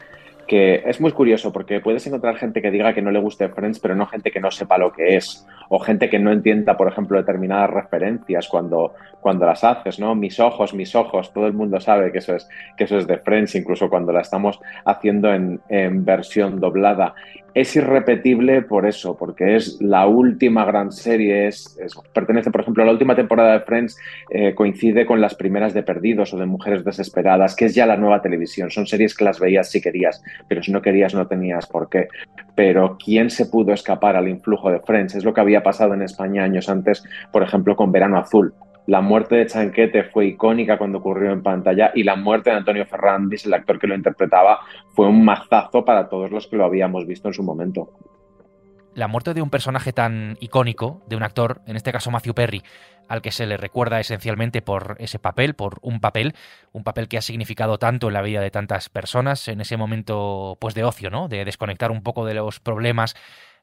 que 0.47 0.83
es 0.85 1.01
muy 1.01 1.11
curioso 1.11 1.51
porque 1.51 1.79
puedes 1.79 2.05
encontrar 2.05 2.35
gente 2.35 2.61
que 2.61 2.69
diga 2.69 2.93
que 2.93 3.01
no 3.01 3.09
le 3.09 3.19
guste 3.19 3.49
Friends, 3.49 3.79
pero 3.79 3.95
no 3.95 4.05
gente 4.05 4.29
que 4.29 4.39
no 4.39 4.51
sepa 4.51 4.77
lo 4.77 4.93
que 4.93 5.15
es, 5.15 5.47
o 5.69 5.79
gente 5.79 6.07
que 6.07 6.19
no 6.19 6.31
entienda, 6.31 6.77
por 6.77 6.87
ejemplo, 6.87 7.17
determinadas 7.17 7.71
referencias 7.71 8.47
cuando, 8.47 8.93
cuando 9.21 9.47
las 9.47 9.63
haces, 9.63 9.99
¿no? 9.99 10.13
Mis 10.13 10.39
ojos, 10.39 10.75
mis 10.75 10.93
ojos, 10.95 11.33
todo 11.33 11.47
el 11.47 11.53
mundo 11.53 11.79
sabe 11.79 12.11
que 12.11 12.19
eso 12.19 12.35
es, 12.35 12.47
que 12.77 12.83
eso 12.83 12.99
es 12.99 13.07
de 13.07 13.17
Friends, 13.17 13.55
incluso 13.55 13.89
cuando 13.89 14.11
la 14.11 14.21
estamos 14.21 14.59
haciendo 14.85 15.33
en, 15.33 15.61
en 15.67 16.05
versión 16.05 16.59
doblada. 16.59 17.15
Es 17.55 17.73
irrepetible 17.77 18.63
por 18.63 18.85
eso, 18.85 19.15
porque 19.17 19.55
es 19.55 19.81
la 19.81 20.07
última 20.07 20.65
gran 20.65 20.91
serie, 20.91 21.47
es, 21.47 21.77
pertenece, 22.13 22.51
por 22.51 22.59
ejemplo, 22.59 22.83
a 22.83 22.85
la 22.85 22.91
última 22.91 23.15
temporada 23.15 23.53
de 23.53 23.61
Friends, 23.61 23.97
eh, 24.29 24.53
coincide 24.53 25.05
con 25.05 25.21
las 25.21 25.35
primeras 25.35 25.73
de 25.73 25.81
Perdidos 25.81 26.33
o 26.33 26.37
de 26.37 26.47
Mujeres 26.47 26.83
Desesperadas, 26.83 27.55
que 27.55 27.63
es 27.65 27.73
ya 27.73 27.85
la 27.85 27.95
nueva 27.95 28.21
televisión. 28.21 28.71
Son 28.71 28.85
series 28.85 29.15
que 29.15 29.23
las 29.23 29.39
veías 29.39 29.71
si 29.71 29.79
querías, 29.79 30.21
pero 30.49 30.61
si 30.61 30.73
no 30.73 30.81
querías 30.81 31.15
no 31.15 31.27
tenías 31.27 31.65
por 31.65 31.87
qué. 31.87 32.09
Pero 32.55 32.97
¿quién 33.01 33.29
se 33.29 33.45
pudo 33.45 33.71
escapar 33.71 34.17
al 34.17 34.27
influjo 34.27 34.69
de 34.69 34.81
Friends? 34.81 35.15
Es 35.15 35.23
lo 35.23 35.33
que 35.33 35.39
había 35.39 35.63
pasado 35.63 35.93
en 35.93 36.01
España 36.01 36.43
años 36.43 36.67
antes, 36.67 37.05
por 37.31 37.41
ejemplo, 37.41 37.77
con 37.77 37.89
Verano 37.89 38.17
Azul. 38.17 38.53
La 38.87 39.01
muerte 39.01 39.35
de 39.35 39.47
Chanquete 39.47 40.03
fue 40.03 40.27
icónica 40.27 40.77
cuando 40.77 40.99
ocurrió 40.99 41.31
en 41.31 41.41
pantalla 41.41 41.91
y 41.95 42.03
la 42.03 42.15
muerte 42.15 42.51
de 42.51 42.57
Antonio 42.57 42.85
Ferrandis, 42.85 43.45
el 43.45 43.53
actor 43.53 43.79
que 43.79 43.87
lo 43.87 43.95
interpretaba, 43.95 44.59
fue 44.89 45.07
un 45.07 45.25
mazazo 45.25 45.83
para 45.83 46.07
todos 46.07 46.29
los 46.29 46.47
que 46.47 46.55
lo 46.55 46.65
habíamos 46.65 47.07
visto 47.07 47.27
en 47.27 47.33
su 47.33 47.41
momento. 47.41 47.89
La 48.93 49.07
muerte 49.07 49.33
de 49.33 49.41
un 49.41 49.49
personaje 49.49 49.91
tan 49.91 50.37
icónico, 50.39 51.01
de 51.07 51.17
un 51.17 51.23
actor, 51.23 51.61
en 51.67 51.75
este 51.75 51.91
caso 51.91 52.11
Matthew 52.11 52.33
Perry, 52.33 52.63
al 53.09 53.21
que 53.21 53.31
se 53.31 53.45
le 53.45 53.57
recuerda 53.57 53.99
esencialmente 53.99 54.61
por 54.61 54.95
ese 54.99 55.19
papel, 55.19 55.53
por 55.53 55.79
un 55.81 55.99
papel, 55.99 56.33
un 56.71 56.83
papel 56.83 57.07
que 57.07 57.17
ha 57.17 57.21
significado 57.21 57.77
tanto 57.77 58.07
en 58.07 58.13
la 58.13 58.21
vida 58.21 58.39
de 58.39 58.51
tantas 58.51 58.89
personas, 58.89 59.47
en 59.47 59.61
ese 59.61 59.77
momento 59.77 60.57
pues 60.61 60.75
de 60.75 60.83
ocio, 60.83 61.09
¿no? 61.09 61.27
De 61.27 61.43
desconectar 61.43 61.91
un 61.91 62.03
poco 62.03 62.25
de 62.25 62.35
los 62.35 62.59
problemas 62.59 63.15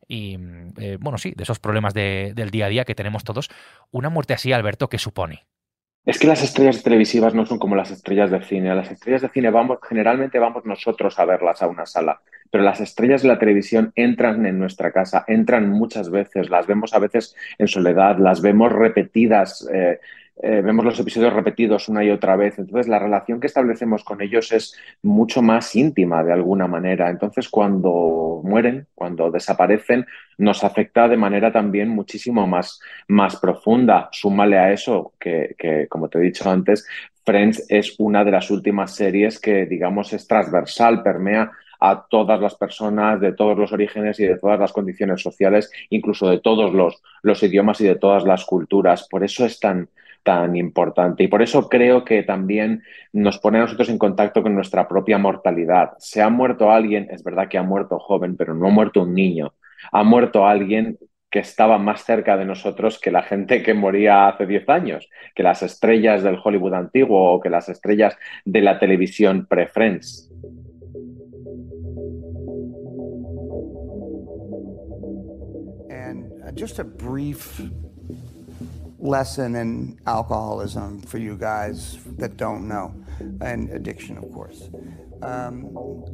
y, 0.09 0.39
eh, 0.79 0.99
bueno, 1.01 1.19
sí, 1.19 1.33
de 1.37 1.43
esos 1.45 1.59
problemas 1.59 1.95
de, 1.95 2.33
del 2.35 2.51
día 2.51 2.67
a 2.67 2.69
día 2.69 2.85
que 2.85 2.95
tenemos 2.95 3.25
todos. 3.25 3.51
Una 3.91 4.11
muerte 4.11 4.35
así, 4.35 4.53
Alberto, 4.53 4.89
¿qué 4.89 4.99
supone? 4.99 5.47
Es 6.05 6.19
que 6.19 6.27
las 6.27 6.43
estrellas 6.43 6.83
televisivas 6.83 7.33
no 7.33 7.47
son 7.47 7.59
como 7.59 7.77
las 7.77 7.93
estrellas 7.93 8.31
de 8.31 8.43
cine. 8.43 8.75
Las 8.75 8.91
estrellas 8.91 9.23
de 9.23 9.29
cine 9.29 9.51
vamos, 9.51 9.79
generalmente 9.89 10.41
vamos 10.41 10.65
nosotros 10.65 11.19
a 11.21 11.25
verlas 11.25 11.63
a 11.63 11.69
una 11.69 11.87
sala, 11.87 12.21
pero 12.51 12.65
las 12.65 12.81
estrellas 12.81 13.23
de 13.23 13.29
la 13.29 13.39
televisión 13.39 13.93
entran 13.95 14.45
en 14.45 14.59
nuestra 14.59 14.91
casa, 14.91 15.25
entran 15.29 15.71
muchas 15.71 16.11
veces, 16.11 16.51
las 16.51 16.67
vemos 16.67 16.93
a 16.93 16.99
veces 16.99 17.37
en 17.57 17.69
soledad, 17.69 18.19
las 18.19 18.43
vemos 18.43 18.73
repetidas. 18.73 19.69
Eh, 19.73 20.01
eh, 20.41 20.63
vemos 20.63 20.85
los 20.85 20.99
episodios 20.99 21.33
repetidos 21.33 21.89
una 21.89 22.05
y 22.05 22.11
otra 22.11 22.37
vez. 22.37 22.59
Entonces, 22.59 22.89
la 22.89 22.99
relación 22.99 23.39
que 23.39 23.47
establecemos 23.47 24.03
con 24.03 24.23
ellos 24.23 24.51
es 24.53 24.77
mucho 25.03 25.43
más 25.43 25.75
íntima 25.77 26.25
de 26.25 26.33
alguna 26.33 26.67
manera. 26.67 27.11
Entonces, 27.11 27.49
cuando 27.49 28.41
mueren, 28.43 28.87
cuando 28.95 29.31
desaparecen, 29.31 30.07
nos 30.39 30.65
afecta 30.65 31.09
de 31.09 31.17
manera 31.17 31.53
también 31.53 31.89
muchísimo 31.91 32.47
más, 32.47 32.81
más 33.09 33.37
profunda. 33.37 34.09
Súmale 34.13 34.59
a 34.59 34.73
eso 34.73 35.13
que, 35.21 35.55
que, 35.59 35.87
como 35.89 36.09
te 36.09 36.19
he 36.19 36.23
dicho 36.23 36.49
antes, 36.51 36.87
Friends 37.25 37.67
es 37.69 37.95
una 37.99 38.25
de 38.25 38.33
las 38.33 38.51
últimas 38.51 38.95
series 38.95 39.39
que, 39.39 39.67
digamos, 39.67 40.13
es 40.13 40.27
transversal, 40.27 41.03
permea 41.03 41.53
a 41.79 42.07
todas 42.09 42.41
las 42.41 42.55
personas 42.55 43.21
de 43.21 43.33
todos 43.33 43.59
los 43.59 43.73
orígenes 43.73 44.19
y 44.21 44.25
de 44.25 44.39
todas 44.39 44.59
las 44.59 44.73
condiciones 44.73 45.21
sociales, 45.21 45.71
incluso 45.91 46.29
de 46.31 46.39
todos 46.39 46.73
los, 46.73 47.03
los 47.23 47.43
idiomas 47.43 47.81
y 47.81 47.85
de 47.85 47.97
todas 47.97 48.25
las 48.25 48.45
culturas. 48.45 49.09
Por 49.09 49.25
eso 49.25 49.45
es 49.45 49.59
tan, 49.59 49.89
tan 50.23 50.57
importante. 50.57 51.25
Y 51.25 51.29
por 51.29 51.43
eso 51.43 51.69
creo 51.69 52.05
que 52.05 52.23
también 52.23 52.83
nos 53.13 53.39
pone 53.39 53.59
a 53.59 53.63
nosotros 53.63 53.89
en 53.89 53.99
contacto 53.99 54.43
con 54.43 54.55
nuestra 54.55 54.89
propia 54.89 55.19
mortalidad. 55.19 55.93
Se 55.99 56.23
ha 56.23 56.29
muerto 56.29 56.71
alguien, 56.71 57.09
es 57.11 57.23
verdad 57.23 57.49
que 57.49 57.59
ha 57.59 57.63
muerto 57.63 57.99
joven, 57.99 58.37
pero 58.37 58.55
no 58.55 58.69
ha 58.69 58.71
muerto 58.71 59.03
un 59.03 59.15
niño. 59.15 59.55
Ha 59.91 60.05
muerto 60.05 60.47
alguien 60.47 60.99
que 61.31 61.39
estaba 61.39 61.79
más 61.79 62.05
cerca 62.05 62.37
de 62.37 62.45
nosotros 62.45 63.01
que 63.01 63.11
la 63.11 63.23
gente 63.23 63.63
que 63.63 63.73
moría 63.73 64.29
hace 64.29 64.47
10 64.47 64.69
años, 64.69 65.09
que 65.35 65.43
las 65.43 65.63
estrellas 65.63 66.23
del 66.23 66.39
Hollywood 66.43 66.75
antiguo 66.75 67.33
o 67.33 67.41
que 67.41 67.49
las 67.49 67.71
estrellas 67.71 68.17
de 68.45 68.61
la 68.61 68.79
televisión 68.79 69.47
pre-Friends. 69.47 70.31
And 75.91 76.31
uh, 76.45 76.53
just 76.55 76.79
a 76.79 76.85
brief 76.85 77.63
lesson 79.03 79.57
in 79.57 79.99
alcoholism 80.07 81.03
for 81.03 81.19
you 81.19 81.37
guys 81.37 81.99
that 82.19 82.37
don't 82.37 82.69
know, 82.69 82.95
and 83.41 83.69
addiction, 83.71 84.17
of 84.17 84.33
course. 84.33 84.71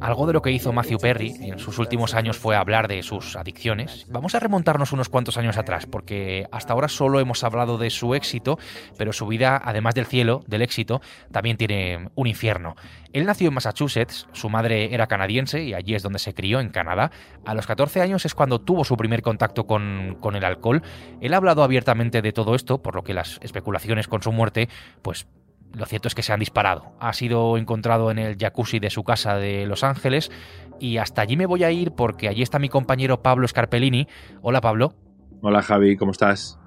Algo 0.01 0.27
de 0.27 0.33
lo 0.33 0.41
que 0.41 0.51
hizo 0.51 0.71
Matthew 0.71 0.99
Perry 0.99 1.35
en 1.41 1.59
sus 1.59 1.79
últimos 1.79 2.13
años 2.13 2.37
fue 2.37 2.55
hablar 2.55 2.87
de 2.87 3.01
sus 3.03 3.35
adicciones. 3.35 4.05
Vamos 4.09 4.35
a 4.35 4.39
remontarnos 4.39 4.91
unos 4.91 5.09
cuantos 5.09 5.37
años 5.37 5.57
atrás, 5.57 5.85
porque 5.85 6.47
hasta 6.51 6.73
ahora 6.73 6.87
solo 6.87 7.19
hemos 7.19 7.43
hablado 7.43 7.77
de 7.77 7.89
su 7.89 8.13
éxito, 8.13 8.59
pero 8.97 9.11
su 9.11 9.27
vida, 9.27 9.59
además 9.63 9.95
del 9.95 10.05
cielo, 10.05 10.43
del 10.47 10.61
éxito, 10.61 11.01
también 11.31 11.57
tiene 11.57 12.09
un 12.15 12.27
infierno. 12.27 12.75
Él 13.11 13.25
nació 13.25 13.47
en 13.47 13.55
Massachusetts, 13.55 14.27
su 14.31 14.49
madre 14.49 14.93
era 14.93 15.07
canadiense 15.07 15.63
y 15.63 15.73
allí 15.73 15.95
es 15.95 16.03
donde 16.03 16.19
se 16.19 16.33
crió, 16.33 16.59
en 16.59 16.69
Canadá. 16.69 17.11
A 17.45 17.55
los 17.55 17.65
14 17.65 18.01
años 18.01 18.25
es 18.25 18.35
cuando 18.35 18.61
tuvo 18.61 18.83
su 18.83 18.95
primer 18.95 19.21
contacto 19.21 19.65
con, 19.65 20.17
con 20.19 20.35
el 20.35 20.45
alcohol. 20.45 20.83
Él 21.19 21.33
ha 21.33 21.37
hablado 21.37 21.63
abiertamente 21.63 22.21
de 22.21 22.31
todo 22.31 22.55
esto, 22.55 22.81
por 22.81 22.95
lo 22.95 23.03
que 23.03 23.13
las 23.13 23.39
especulaciones 23.41 24.07
con 24.07 24.21
su 24.21 24.31
muerte, 24.31 24.69
pues 25.01 25.27
lo 25.73 25.85
cierto 25.85 26.07
es 26.07 26.15
que 26.15 26.23
se 26.23 26.33
han 26.33 26.39
disparado. 26.39 26.93
Ha 26.99 27.13
sido 27.13 27.57
encontrado 27.57 28.11
en 28.11 28.19
el 28.19 28.37
jacuzzi 28.37 28.79
de 28.79 28.89
su 28.89 29.03
casa 29.03 29.35
de 29.35 29.65
Los 29.65 29.83
Ángeles 29.83 30.31
y 30.79 30.97
hasta 30.97 31.21
allí 31.21 31.37
me 31.37 31.45
voy 31.45 31.63
a 31.63 31.71
ir 31.71 31.91
porque 31.91 32.27
allí 32.27 32.41
está 32.41 32.59
mi 32.59 32.69
compañero 32.69 33.21
Pablo 33.21 33.47
Scarpellini. 33.47 34.07
Hola 34.41 34.61
Pablo. 34.61 34.93
Hola 35.41 35.61
Javi, 35.61 35.95
¿cómo 35.95 36.11
estás? 36.11 36.59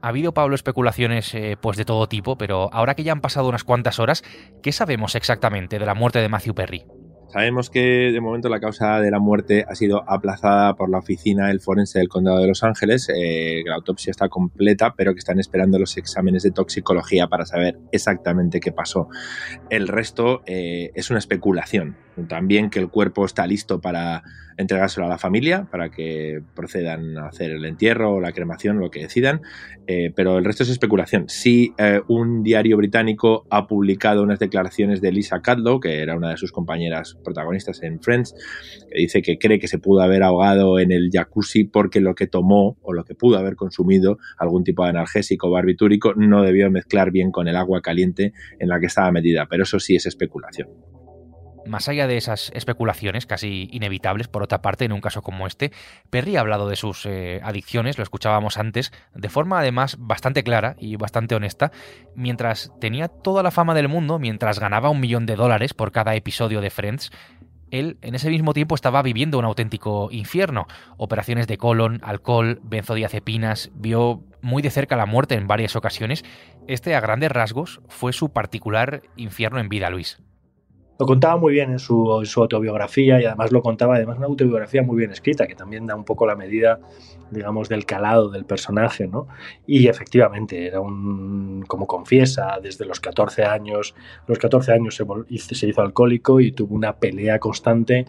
Ha 0.00 0.08
habido, 0.08 0.32
Pablo, 0.32 0.54
especulaciones 0.54 1.34
eh, 1.34 1.56
pues 1.60 1.76
de 1.76 1.84
todo 1.84 2.06
tipo, 2.08 2.38
pero 2.38 2.72
ahora 2.72 2.94
que 2.94 3.02
ya 3.02 3.12
han 3.12 3.20
pasado 3.20 3.48
unas 3.48 3.64
cuantas 3.64 3.98
horas, 3.98 4.22
¿qué 4.62 4.70
sabemos 4.70 5.16
exactamente 5.16 5.78
de 5.78 5.86
la 5.86 5.94
muerte 5.94 6.20
de 6.20 6.28
Matthew 6.28 6.54
Perry? 6.54 6.84
Sabemos 7.28 7.68
que 7.68 8.10
de 8.10 8.20
momento 8.22 8.48
la 8.48 8.58
causa 8.58 9.00
de 9.00 9.10
la 9.10 9.18
muerte 9.18 9.66
ha 9.68 9.74
sido 9.74 10.02
aplazada 10.08 10.74
por 10.76 10.88
la 10.88 10.98
oficina 10.98 11.48
del 11.48 11.60
forense 11.60 11.98
del 11.98 12.08
condado 12.08 12.38
de 12.38 12.48
Los 12.48 12.64
Ángeles, 12.64 13.10
eh, 13.14 13.62
la 13.66 13.74
autopsia 13.74 14.10
está 14.10 14.30
completa, 14.30 14.94
pero 14.96 15.12
que 15.12 15.18
están 15.18 15.38
esperando 15.38 15.78
los 15.78 15.98
exámenes 15.98 16.42
de 16.42 16.52
toxicología 16.52 17.26
para 17.26 17.44
saber 17.44 17.78
exactamente 17.92 18.60
qué 18.60 18.72
pasó. 18.72 19.10
El 19.68 19.88
resto 19.88 20.40
eh, 20.46 20.90
es 20.94 21.10
una 21.10 21.18
especulación. 21.18 21.96
También 22.28 22.70
que 22.70 22.80
el 22.80 22.88
cuerpo 22.88 23.24
está 23.26 23.46
listo 23.46 23.80
para 23.80 24.24
entregárselo 24.56 25.06
a 25.06 25.08
la 25.08 25.18
familia, 25.18 25.68
para 25.70 25.88
que 25.88 26.42
procedan 26.56 27.16
a 27.16 27.28
hacer 27.28 27.52
el 27.52 27.64
entierro 27.64 28.14
o 28.14 28.20
la 28.20 28.32
cremación, 28.32 28.80
lo 28.80 28.90
que 28.90 29.02
decidan, 29.02 29.42
eh, 29.86 30.12
pero 30.16 30.36
el 30.36 30.44
resto 30.44 30.64
es 30.64 30.70
especulación. 30.70 31.28
Sí, 31.28 31.74
un 32.08 32.42
diario 32.42 32.76
británico 32.76 33.46
ha 33.50 33.68
publicado 33.68 34.24
unas 34.24 34.40
declaraciones 34.40 35.00
de 35.00 35.12
Lisa 35.12 35.42
Cadlow, 35.42 35.78
que 35.78 36.02
era 36.02 36.16
una 36.16 36.30
de 36.30 36.36
sus 36.38 36.50
compañeras 36.50 37.17
protagonistas 37.22 37.82
en 37.82 38.00
Friends, 38.00 38.34
que 38.90 38.98
dice 38.98 39.22
que 39.22 39.38
cree 39.38 39.58
que 39.58 39.68
se 39.68 39.78
pudo 39.78 40.02
haber 40.02 40.22
ahogado 40.22 40.78
en 40.78 40.92
el 40.92 41.10
jacuzzi 41.12 41.64
porque 41.64 42.00
lo 42.00 42.14
que 42.14 42.26
tomó 42.26 42.76
o 42.82 42.92
lo 42.92 43.04
que 43.04 43.14
pudo 43.14 43.38
haber 43.38 43.56
consumido, 43.56 44.18
algún 44.38 44.64
tipo 44.64 44.84
de 44.84 44.90
analgésico 44.90 45.48
o 45.48 45.52
barbitúrico, 45.52 46.14
no 46.14 46.42
debió 46.42 46.70
mezclar 46.70 47.10
bien 47.10 47.30
con 47.30 47.48
el 47.48 47.56
agua 47.56 47.80
caliente 47.80 48.32
en 48.58 48.68
la 48.68 48.80
que 48.80 48.86
estaba 48.86 49.12
metida, 49.12 49.46
pero 49.46 49.64
eso 49.64 49.78
sí 49.78 49.96
es 49.96 50.06
especulación. 50.06 50.68
Más 51.68 51.88
allá 51.88 52.06
de 52.06 52.16
esas 52.16 52.50
especulaciones 52.54 53.26
casi 53.26 53.68
inevitables, 53.72 54.28
por 54.28 54.42
otra 54.42 54.62
parte, 54.62 54.84
en 54.84 54.92
un 54.92 55.00
caso 55.00 55.22
como 55.22 55.46
este, 55.46 55.72
Perry 56.10 56.36
ha 56.36 56.40
hablado 56.40 56.68
de 56.68 56.76
sus 56.76 57.04
eh, 57.06 57.40
adicciones, 57.44 57.98
lo 57.98 58.02
escuchábamos 58.02 58.56
antes, 58.56 58.92
de 59.14 59.28
forma 59.28 59.60
además 59.60 59.96
bastante 59.98 60.42
clara 60.42 60.76
y 60.78 60.96
bastante 60.96 61.34
honesta, 61.34 61.70
mientras 62.14 62.72
tenía 62.80 63.08
toda 63.08 63.42
la 63.42 63.50
fama 63.50 63.74
del 63.74 63.88
mundo, 63.88 64.18
mientras 64.18 64.58
ganaba 64.58 64.90
un 64.90 65.00
millón 65.00 65.26
de 65.26 65.36
dólares 65.36 65.74
por 65.74 65.92
cada 65.92 66.14
episodio 66.14 66.60
de 66.60 66.70
Friends, 66.70 67.12
él 67.70 67.98
en 68.00 68.14
ese 68.14 68.30
mismo 68.30 68.54
tiempo 68.54 68.74
estaba 68.74 69.02
viviendo 69.02 69.38
un 69.38 69.44
auténtico 69.44 70.08
infierno. 70.10 70.66
Operaciones 70.96 71.46
de 71.46 71.58
colon, 71.58 72.00
alcohol, 72.02 72.60
benzodiazepinas, 72.62 73.70
vio 73.74 74.24
muy 74.40 74.62
de 74.62 74.70
cerca 74.70 74.96
la 74.96 75.04
muerte 75.04 75.34
en 75.34 75.46
varias 75.46 75.76
ocasiones. 75.76 76.24
Este, 76.66 76.94
a 76.94 77.00
grandes 77.00 77.30
rasgos, 77.30 77.80
fue 77.88 78.14
su 78.14 78.32
particular 78.32 79.02
infierno 79.16 79.60
en 79.60 79.68
vida, 79.68 79.90
Luis. 79.90 80.18
Lo 80.98 81.06
contaba 81.06 81.36
muy 81.36 81.52
bien 81.52 81.70
en 81.70 81.78
su, 81.78 82.10
autobiografía 82.36 83.20
y 83.20 83.24
además 83.24 83.52
lo 83.52 83.62
contaba, 83.62 83.96
además 83.96 84.18
una 84.18 84.26
autobiografía 84.26 84.82
muy 84.82 84.96
bien 84.96 85.12
escrita, 85.12 85.46
que 85.46 85.54
también 85.54 85.86
da 85.86 85.94
un 85.94 86.04
poco 86.04 86.26
la 86.26 86.34
medida, 86.34 86.80
digamos, 87.30 87.68
del 87.68 87.86
calado 87.86 88.30
del 88.30 88.44
personaje, 88.44 89.06
¿no? 89.06 89.28
Y 89.64 89.86
efectivamente, 89.86 90.66
era 90.66 90.80
un, 90.80 91.64
como 91.68 91.86
confiesa, 91.86 92.58
desde 92.60 92.84
los 92.84 92.98
14 92.98 93.44
años, 93.44 93.94
los 94.26 94.38
14 94.38 94.72
años 94.72 94.96
se, 94.96 95.54
se 95.54 95.68
hizo 95.68 95.82
alcohólico 95.82 96.40
y 96.40 96.50
tuvo 96.50 96.74
una 96.74 96.96
pelea 96.96 97.38
constante 97.38 98.04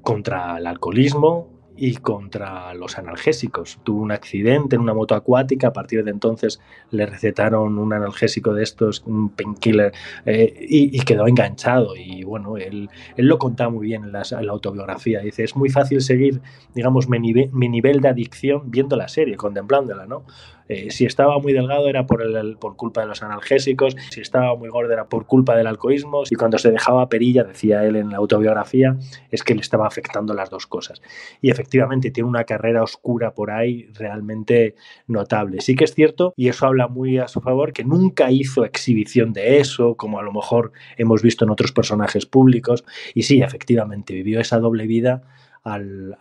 contra 0.00 0.56
el 0.56 0.66
alcoholismo, 0.66 1.53
y 1.76 1.96
contra 1.96 2.72
los 2.74 2.98
analgésicos. 2.98 3.78
Tuvo 3.82 4.02
un 4.02 4.12
accidente 4.12 4.76
en 4.76 4.82
una 4.82 4.94
moto 4.94 5.14
acuática, 5.14 5.68
a 5.68 5.72
partir 5.72 6.04
de 6.04 6.10
entonces 6.10 6.60
le 6.90 7.06
recetaron 7.06 7.78
un 7.78 7.92
analgésico 7.92 8.54
de 8.54 8.62
estos, 8.62 9.02
un 9.06 9.30
painkiller, 9.30 9.92
eh, 10.26 10.54
y, 10.60 10.98
quedó 11.00 11.26
enganchado. 11.26 11.96
Y 11.96 12.24
bueno, 12.24 12.56
él, 12.56 12.88
él 13.16 13.26
lo 13.26 13.38
contaba 13.38 13.70
muy 13.70 13.86
bien 13.86 14.04
en 14.04 14.12
la, 14.12 14.22
autobiografía. 14.48 15.20
Dice, 15.20 15.44
es 15.44 15.56
muy 15.56 15.68
fácil 15.68 16.00
seguir, 16.00 16.40
digamos, 16.74 17.08
nivel, 17.08 17.50
mi 17.52 17.68
nivel 17.68 18.00
de 18.00 18.08
adicción 18.08 18.70
viendo 18.70 18.96
la 18.96 19.08
serie, 19.08 19.36
contemplándola, 19.36 20.06
¿no? 20.06 20.24
Eh, 20.68 20.90
si 20.90 21.04
estaba 21.04 21.38
muy 21.38 21.52
delgado 21.52 21.88
era 21.88 22.06
por, 22.06 22.22
el, 22.22 22.56
por 22.56 22.76
culpa 22.76 23.02
de 23.02 23.06
los 23.06 23.22
analgésicos, 23.22 23.96
si 24.10 24.20
estaba 24.20 24.56
muy 24.56 24.68
gordo 24.68 24.92
era 24.92 25.08
por 25.08 25.26
culpa 25.26 25.56
del 25.56 25.66
alcoholismo, 25.66 26.22
y 26.30 26.34
cuando 26.36 26.58
se 26.58 26.70
dejaba 26.70 27.08
perilla, 27.08 27.44
decía 27.44 27.84
él 27.84 27.96
en 27.96 28.10
la 28.10 28.18
autobiografía, 28.18 28.96
es 29.30 29.42
que 29.42 29.54
le 29.54 29.60
estaba 29.60 29.86
afectando 29.86 30.34
las 30.34 30.50
dos 30.50 30.66
cosas. 30.66 31.02
Y 31.40 31.50
efectivamente 31.50 32.10
tiene 32.10 32.28
una 32.28 32.44
carrera 32.44 32.82
oscura 32.82 33.34
por 33.34 33.50
ahí 33.50 33.88
realmente 33.94 34.74
notable. 35.06 35.60
Sí 35.60 35.74
que 35.74 35.84
es 35.84 35.94
cierto, 35.94 36.32
y 36.36 36.48
eso 36.48 36.66
habla 36.66 36.88
muy 36.88 37.18
a 37.18 37.28
su 37.28 37.40
favor, 37.40 37.72
que 37.72 37.84
nunca 37.84 38.30
hizo 38.30 38.64
exhibición 38.64 39.32
de 39.32 39.58
eso, 39.58 39.96
como 39.96 40.18
a 40.18 40.22
lo 40.22 40.32
mejor 40.32 40.72
hemos 40.96 41.22
visto 41.22 41.44
en 41.44 41.50
otros 41.50 41.72
personajes 41.72 42.26
públicos, 42.26 42.84
y 43.14 43.22
sí, 43.22 43.42
efectivamente 43.42 44.14
vivió 44.14 44.40
esa 44.40 44.58
doble 44.58 44.86
vida 44.86 45.22
al, 45.64 46.16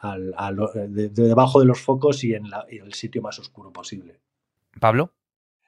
de, 0.89 1.09
debajo 1.09 1.59
de 1.59 1.65
los 1.65 1.79
focos 1.79 2.23
y 2.23 2.33
en, 2.33 2.45
en 2.69 2.85
el 2.85 2.93
sitio 2.93 3.21
más 3.21 3.39
oscuro 3.39 3.71
posible. 3.71 4.19
Pablo. 4.79 5.13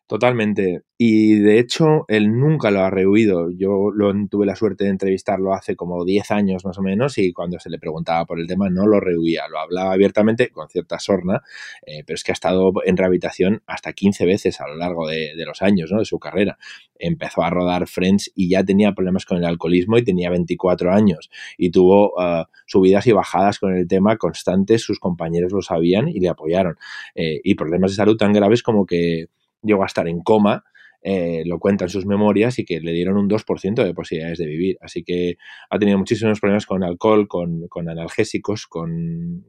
Totalmente. 0.08 0.84
Y 1.00 1.40
de 1.40 1.58
hecho, 1.58 2.06
él 2.08 2.38
nunca 2.40 2.70
lo 2.70 2.82
ha 2.82 2.92
rehuido. 2.92 3.50
Yo 3.50 3.90
lo, 3.92 4.14
tuve 4.30 4.46
la 4.46 4.56
suerte 4.56 4.84
de 4.84 4.92
entrevistarlo 4.92 5.52
hace 5.56 5.76
como 5.76 6.06
10 6.06 6.30
años 6.30 6.64
más 6.64 6.78
o 6.78 6.84
menos 6.84 7.18
y 7.18 7.34
cuando 7.34 7.60
se 7.60 7.72
le 7.72 7.80
preguntaba 7.80 8.24
por 8.26 8.40
el 8.40 8.46
tema 8.46 8.70
no 8.70 8.86
lo 8.86 9.00
rehuía. 9.00 9.48
Lo 9.48 9.58
hablaba 9.58 9.94
abiertamente 9.94 10.50
con 10.52 10.70
cierta 10.70 11.00
sorna, 11.00 11.42
eh, 11.88 12.04
pero 12.06 12.14
es 12.14 12.24
que 12.24 12.32
ha 12.32 12.34
estado 12.34 12.72
en 12.86 12.98
rehabilitación 12.98 13.64
hasta 13.66 13.94
15 13.94 14.26
veces 14.28 14.62
a 14.62 14.68
lo 14.68 14.76
largo 14.76 15.08
de, 15.08 15.34
los 15.44 15.64
años 15.64 15.92
¿no? 15.92 15.98
de 15.98 16.06
su 16.06 16.20
carrera. 16.20 16.60
Empezó 17.00 17.42
a 17.42 17.50
rodar 17.50 17.88
Friends 17.88 18.32
y 18.36 18.48
ya 18.50 18.64
tenía 18.64 18.94
problemas 18.94 19.26
con 19.26 19.40
el 19.40 19.46
alcoholismo 19.46 19.98
y 19.98 20.04
tenía 20.04 20.30
24 20.30 20.94
años 20.94 21.32
y 21.58 21.72
tuvo 21.72 22.14
uh, 22.14 22.46
subidas 22.68 23.08
y 23.08 23.12
bajadas 23.12 23.58
con 23.58 23.76
el 23.76 23.88
tema 23.88 24.18
constantes. 24.18 24.84
Sus 24.84 25.00
compañeros 25.00 25.52
lo 25.52 25.64
sabían 25.64 26.08
y 26.10 26.20
le 26.20 26.30
apoyaron. 26.30 26.78
Eh, 27.16 27.42
y 27.44 27.56
problemas 27.56 27.90
de 27.90 27.96
salud 27.96 28.18
tan 28.18 28.34
graves 28.34 28.62
como 28.62 28.86
que 28.86 29.30
llegó 29.66 29.84
a 29.84 29.88
estar 29.88 30.08
en 30.08 30.22
coma, 30.22 30.64
eh, 31.08 31.44
lo 31.46 31.60
cuenta 31.60 31.86
en 31.86 31.90
sus 31.90 32.08
memorias 32.08 32.58
y 32.58 32.66
que 32.66 32.80
le 32.80 32.92
dieron 32.92 33.16
un 33.18 33.30
2% 33.30 33.84
de 33.84 33.94
posibilidades 33.94 34.40
de 34.40 34.48
vivir. 34.48 34.78
Así 34.82 35.04
que 35.04 35.38
ha 35.70 35.78
tenido 35.78 36.00
muchísimos 36.00 36.40
problemas 36.40 36.66
con 36.66 36.84
alcohol, 36.84 37.28
con, 37.28 37.70
analgésicos, 37.88 38.66
con, 38.66 39.46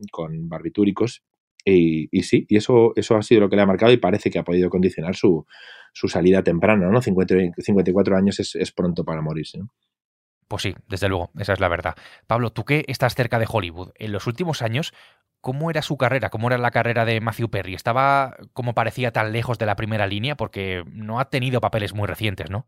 barbitúricos. 0.49 1.23
Y, 1.65 2.09
sí, 2.23 2.45
y 2.51 2.59
eso, 2.59 2.93
eso 2.95 3.17
ha 3.17 3.23
sido 3.23 3.41
lo 3.41 3.49
que 3.49 3.57
le 3.57 3.63
ha 3.63 3.67
marcado 3.67 3.91
y 3.91 3.97
parece 3.97 4.31
que 4.31 4.39
ha 4.39 4.45
podido 4.45 4.69
condicionar 4.69 5.17
su, 5.17 5.47
salida 5.95 6.43
temprana, 6.43 6.91
¿no? 6.91 7.01
54 7.01 8.17
años 8.17 8.39
es, 8.39 8.73
pronto 8.73 9.03
para 9.05 9.23
morirse. 9.23 9.59
Pues 10.49 10.63
sí, 10.63 10.75
desde 10.89 11.09
luego, 11.09 11.31
esa 11.39 11.53
es 11.53 11.61
la 11.61 11.69
verdad. 11.69 11.95
Pablo, 12.27 12.51
tú 12.51 12.65
que 12.65 12.85
estás 12.89 13.15
cerca 13.15 13.39
de 13.39 13.47
Hollywood, 13.49 13.93
en 13.97 14.13
los 14.13 14.27
últimos 14.27 14.63
años, 14.63 14.93
¿Cómo 15.47 15.71
era 15.71 15.81
su 15.81 15.97
carrera? 15.97 16.29
¿Cómo 16.29 16.49
era 16.49 16.59
la 16.59 16.73
carrera 16.73 17.05
de 17.05 17.21
Matthew 17.21 17.51
Perry? 17.51 17.75
¿Estaba, 17.75 18.37
como 18.53 18.75
parecía, 18.75 19.13
tan 19.13 19.31
lejos 19.31 19.59
de 19.59 19.67
la 19.67 19.77
primera 19.77 20.09
línea? 20.09 20.37
Porque 20.37 20.83
no 20.89 21.21
ha 21.21 21.31
tenido 21.31 21.61
papeles 21.61 21.95
muy 21.95 22.09
recientes, 22.09 22.51
¿no? 22.51 22.67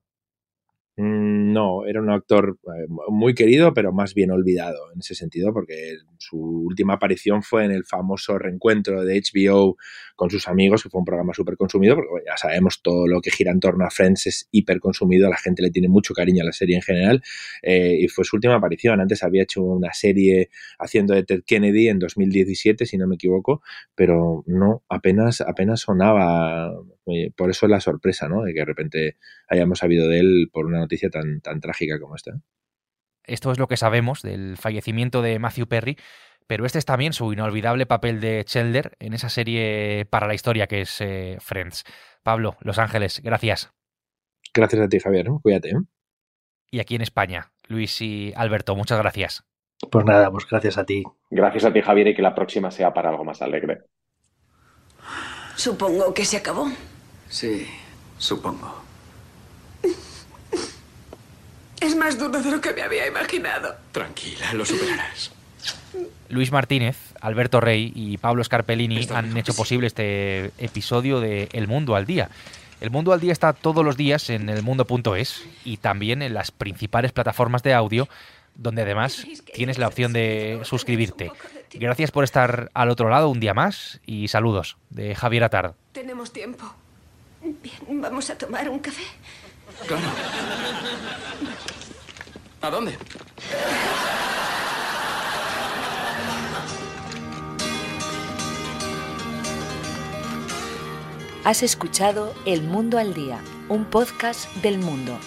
Mm, 1.00 1.52
no, 1.52 1.86
era 1.86 2.00
un 2.00 2.10
actor 2.10 2.58
eh, 2.66 2.86
muy 3.08 3.32
querido, 3.32 3.72
pero 3.72 3.92
más 3.92 4.14
bien 4.14 4.32
olvidado 4.32 4.90
en 4.92 4.98
ese 4.98 5.14
sentido, 5.14 5.52
porque 5.52 5.98
su 6.18 6.36
última 6.36 6.94
aparición 6.94 7.44
fue 7.44 7.64
en 7.64 7.70
el 7.70 7.84
famoso 7.84 8.36
reencuentro 8.36 9.04
de 9.04 9.22
HBO 9.22 9.76
con 10.16 10.28
sus 10.28 10.48
amigos, 10.48 10.82
que 10.82 10.88
fue 10.90 10.98
un 10.98 11.04
programa 11.04 11.32
súper 11.34 11.56
consumido, 11.56 11.94
porque 11.94 12.24
ya 12.26 12.36
sabemos 12.36 12.82
todo 12.82 13.06
lo 13.06 13.20
que 13.20 13.30
gira 13.30 13.52
en 13.52 13.60
torno 13.60 13.84
a 13.84 13.90
Friends 13.90 14.26
es 14.26 14.48
hiper 14.50 14.80
consumido, 14.80 15.30
la 15.30 15.36
gente 15.36 15.62
le 15.62 15.70
tiene 15.70 15.88
mucho 15.88 16.14
cariño 16.14 16.42
a 16.42 16.46
la 16.46 16.52
serie 16.52 16.74
en 16.74 16.82
general, 16.82 17.22
eh, 17.62 17.96
y 18.00 18.08
fue 18.08 18.24
su 18.24 18.34
última 18.34 18.56
aparición. 18.56 19.00
Antes 19.00 19.22
había 19.22 19.44
hecho 19.44 19.62
una 19.62 19.92
serie 19.92 20.50
haciendo 20.80 21.14
de 21.14 21.22
Ted 21.22 21.42
Kennedy 21.46 21.86
en 21.86 22.00
2017, 22.00 22.86
si 22.86 22.98
no 22.98 23.06
me 23.06 23.14
equivoco, 23.14 23.62
pero 23.94 24.42
no, 24.46 24.82
apenas, 24.88 25.42
apenas 25.42 25.78
sonaba. 25.78 26.72
Eh, 27.10 27.32
por 27.36 27.50
eso 27.50 27.66
es 27.66 27.70
la 27.70 27.80
sorpresa, 27.80 28.28
¿no? 28.28 28.42
De 28.42 28.52
que 28.52 28.60
de 28.60 28.64
repente 28.64 29.16
hayamos 29.48 29.78
sabido 29.78 30.08
de 30.08 30.20
él 30.20 30.50
por 30.52 30.66
una 30.66 30.78
noticia 30.78 31.10
tan, 31.10 31.40
tan 31.40 31.60
trágica 31.60 31.98
como 31.98 32.16
esta. 32.16 32.32
Esto 33.24 33.52
es 33.52 33.58
lo 33.58 33.68
que 33.68 33.76
sabemos 33.76 34.22
del 34.22 34.56
fallecimiento 34.56 35.20
de 35.20 35.38
Matthew 35.38 35.66
Perry, 35.66 35.96
pero 36.46 36.64
este 36.64 36.78
es 36.78 36.86
también 36.86 37.12
su 37.12 37.32
inolvidable 37.32 37.84
papel 37.84 38.20
de 38.20 38.42
Chelder 38.44 38.96
en 39.00 39.12
esa 39.12 39.28
serie 39.28 40.06
para 40.06 40.26
la 40.26 40.34
historia 40.34 40.66
que 40.66 40.80
es 40.80 41.00
eh, 41.00 41.36
Friends. 41.40 41.84
Pablo, 42.22 42.56
Los 42.60 42.78
Ángeles, 42.78 43.20
gracias. 43.22 43.70
Gracias 44.54 44.82
a 44.82 44.88
ti, 44.88 44.98
Javier. 44.98 45.26
Cuídate. 45.42 45.70
¿eh? 45.70 45.80
Y 46.70 46.80
aquí 46.80 46.94
en 46.94 47.02
España, 47.02 47.52
Luis 47.66 48.00
y 48.00 48.32
Alberto, 48.34 48.74
muchas 48.76 48.98
gracias. 48.98 49.44
Pues 49.90 50.04
nada, 50.04 50.30
pues 50.30 50.46
gracias 50.50 50.78
a 50.78 50.84
ti. 50.84 51.04
Gracias 51.30 51.64
a 51.66 51.72
ti, 51.72 51.82
Javier, 51.82 52.08
y 52.08 52.14
que 52.14 52.22
la 52.22 52.34
próxima 52.34 52.70
sea 52.70 52.92
para 52.92 53.10
algo 53.10 53.24
más 53.24 53.42
alegre. 53.42 53.82
Supongo 55.54 56.14
que 56.14 56.24
se 56.24 56.38
acabó. 56.38 56.68
Sí, 57.28 57.66
supongo. 58.18 58.82
Es 61.80 61.94
más 61.94 62.18
duro 62.18 62.42
de 62.42 62.50
lo 62.50 62.60
que 62.60 62.72
me 62.72 62.82
había 62.82 63.06
imaginado. 63.06 63.76
Tranquila, 63.92 64.52
lo 64.54 64.64
superarás. 64.64 65.32
Luis 66.28 66.52
Martínez, 66.52 66.96
Alberto 67.20 67.60
Rey 67.60 67.92
y 67.94 68.18
Pablo 68.18 68.42
Scarpellini 68.44 69.06
han 69.14 69.36
hecho 69.36 69.54
posible 69.54 69.86
este 69.86 70.50
episodio 70.58 71.20
de 71.20 71.48
El 71.52 71.68
Mundo 71.68 71.94
al 71.94 72.06
Día. 72.06 72.30
El 72.80 72.90
Mundo 72.90 73.12
al 73.12 73.20
Día 73.20 73.32
está 73.32 73.52
todos 73.52 73.84
los 73.84 73.96
días 73.96 74.30
en 74.30 74.48
elmundo.es 74.48 75.44
y 75.64 75.78
también 75.78 76.22
en 76.22 76.34
las 76.34 76.50
principales 76.50 77.12
plataformas 77.12 77.62
de 77.62 77.74
audio, 77.74 78.08
donde 78.54 78.82
además 78.82 79.26
tienes 79.52 79.78
la 79.78 79.88
opción 79.88 80.12
de 80.12 80.60
suscribirte. 80.64 81.32
Gracias 81.72 82.10
por 82.10 82.24
estar 82.24 82.70
al 82.74 82.90
otro 82.90 83.08
lado 83.08 83.28
un 83.30 83.40
día 83.40 83.54
más 83.54 84.00
y 84.06 84.28
saludos 84.28 84.76
de 84.90 85.14
Javier 85.14 85.44
Atard. 85.44 85.72
Tenemos 85.92 86.32
tiempo. 86.32 86.74
Bien, 87.42 88.00
vamos 88.00 88.30
a 88.30 88.38
tomar 88.38 88.68
un 88.68 88.78
café. 88.78 89.04
Claro. 89.86 90.02
¿A 92.60 92.70
dónde? 92.70 92.98
Has 101.44 101.62
escuchado 101.62 102.34
El 102.44 102.62
Mundo 102.62 102.98
al 102.98 103.14
Día, 103.14 103.40
un 103.68 103.84
podcast 103.86 104.52
del 104.56 104.78
mundo 104.78 105.18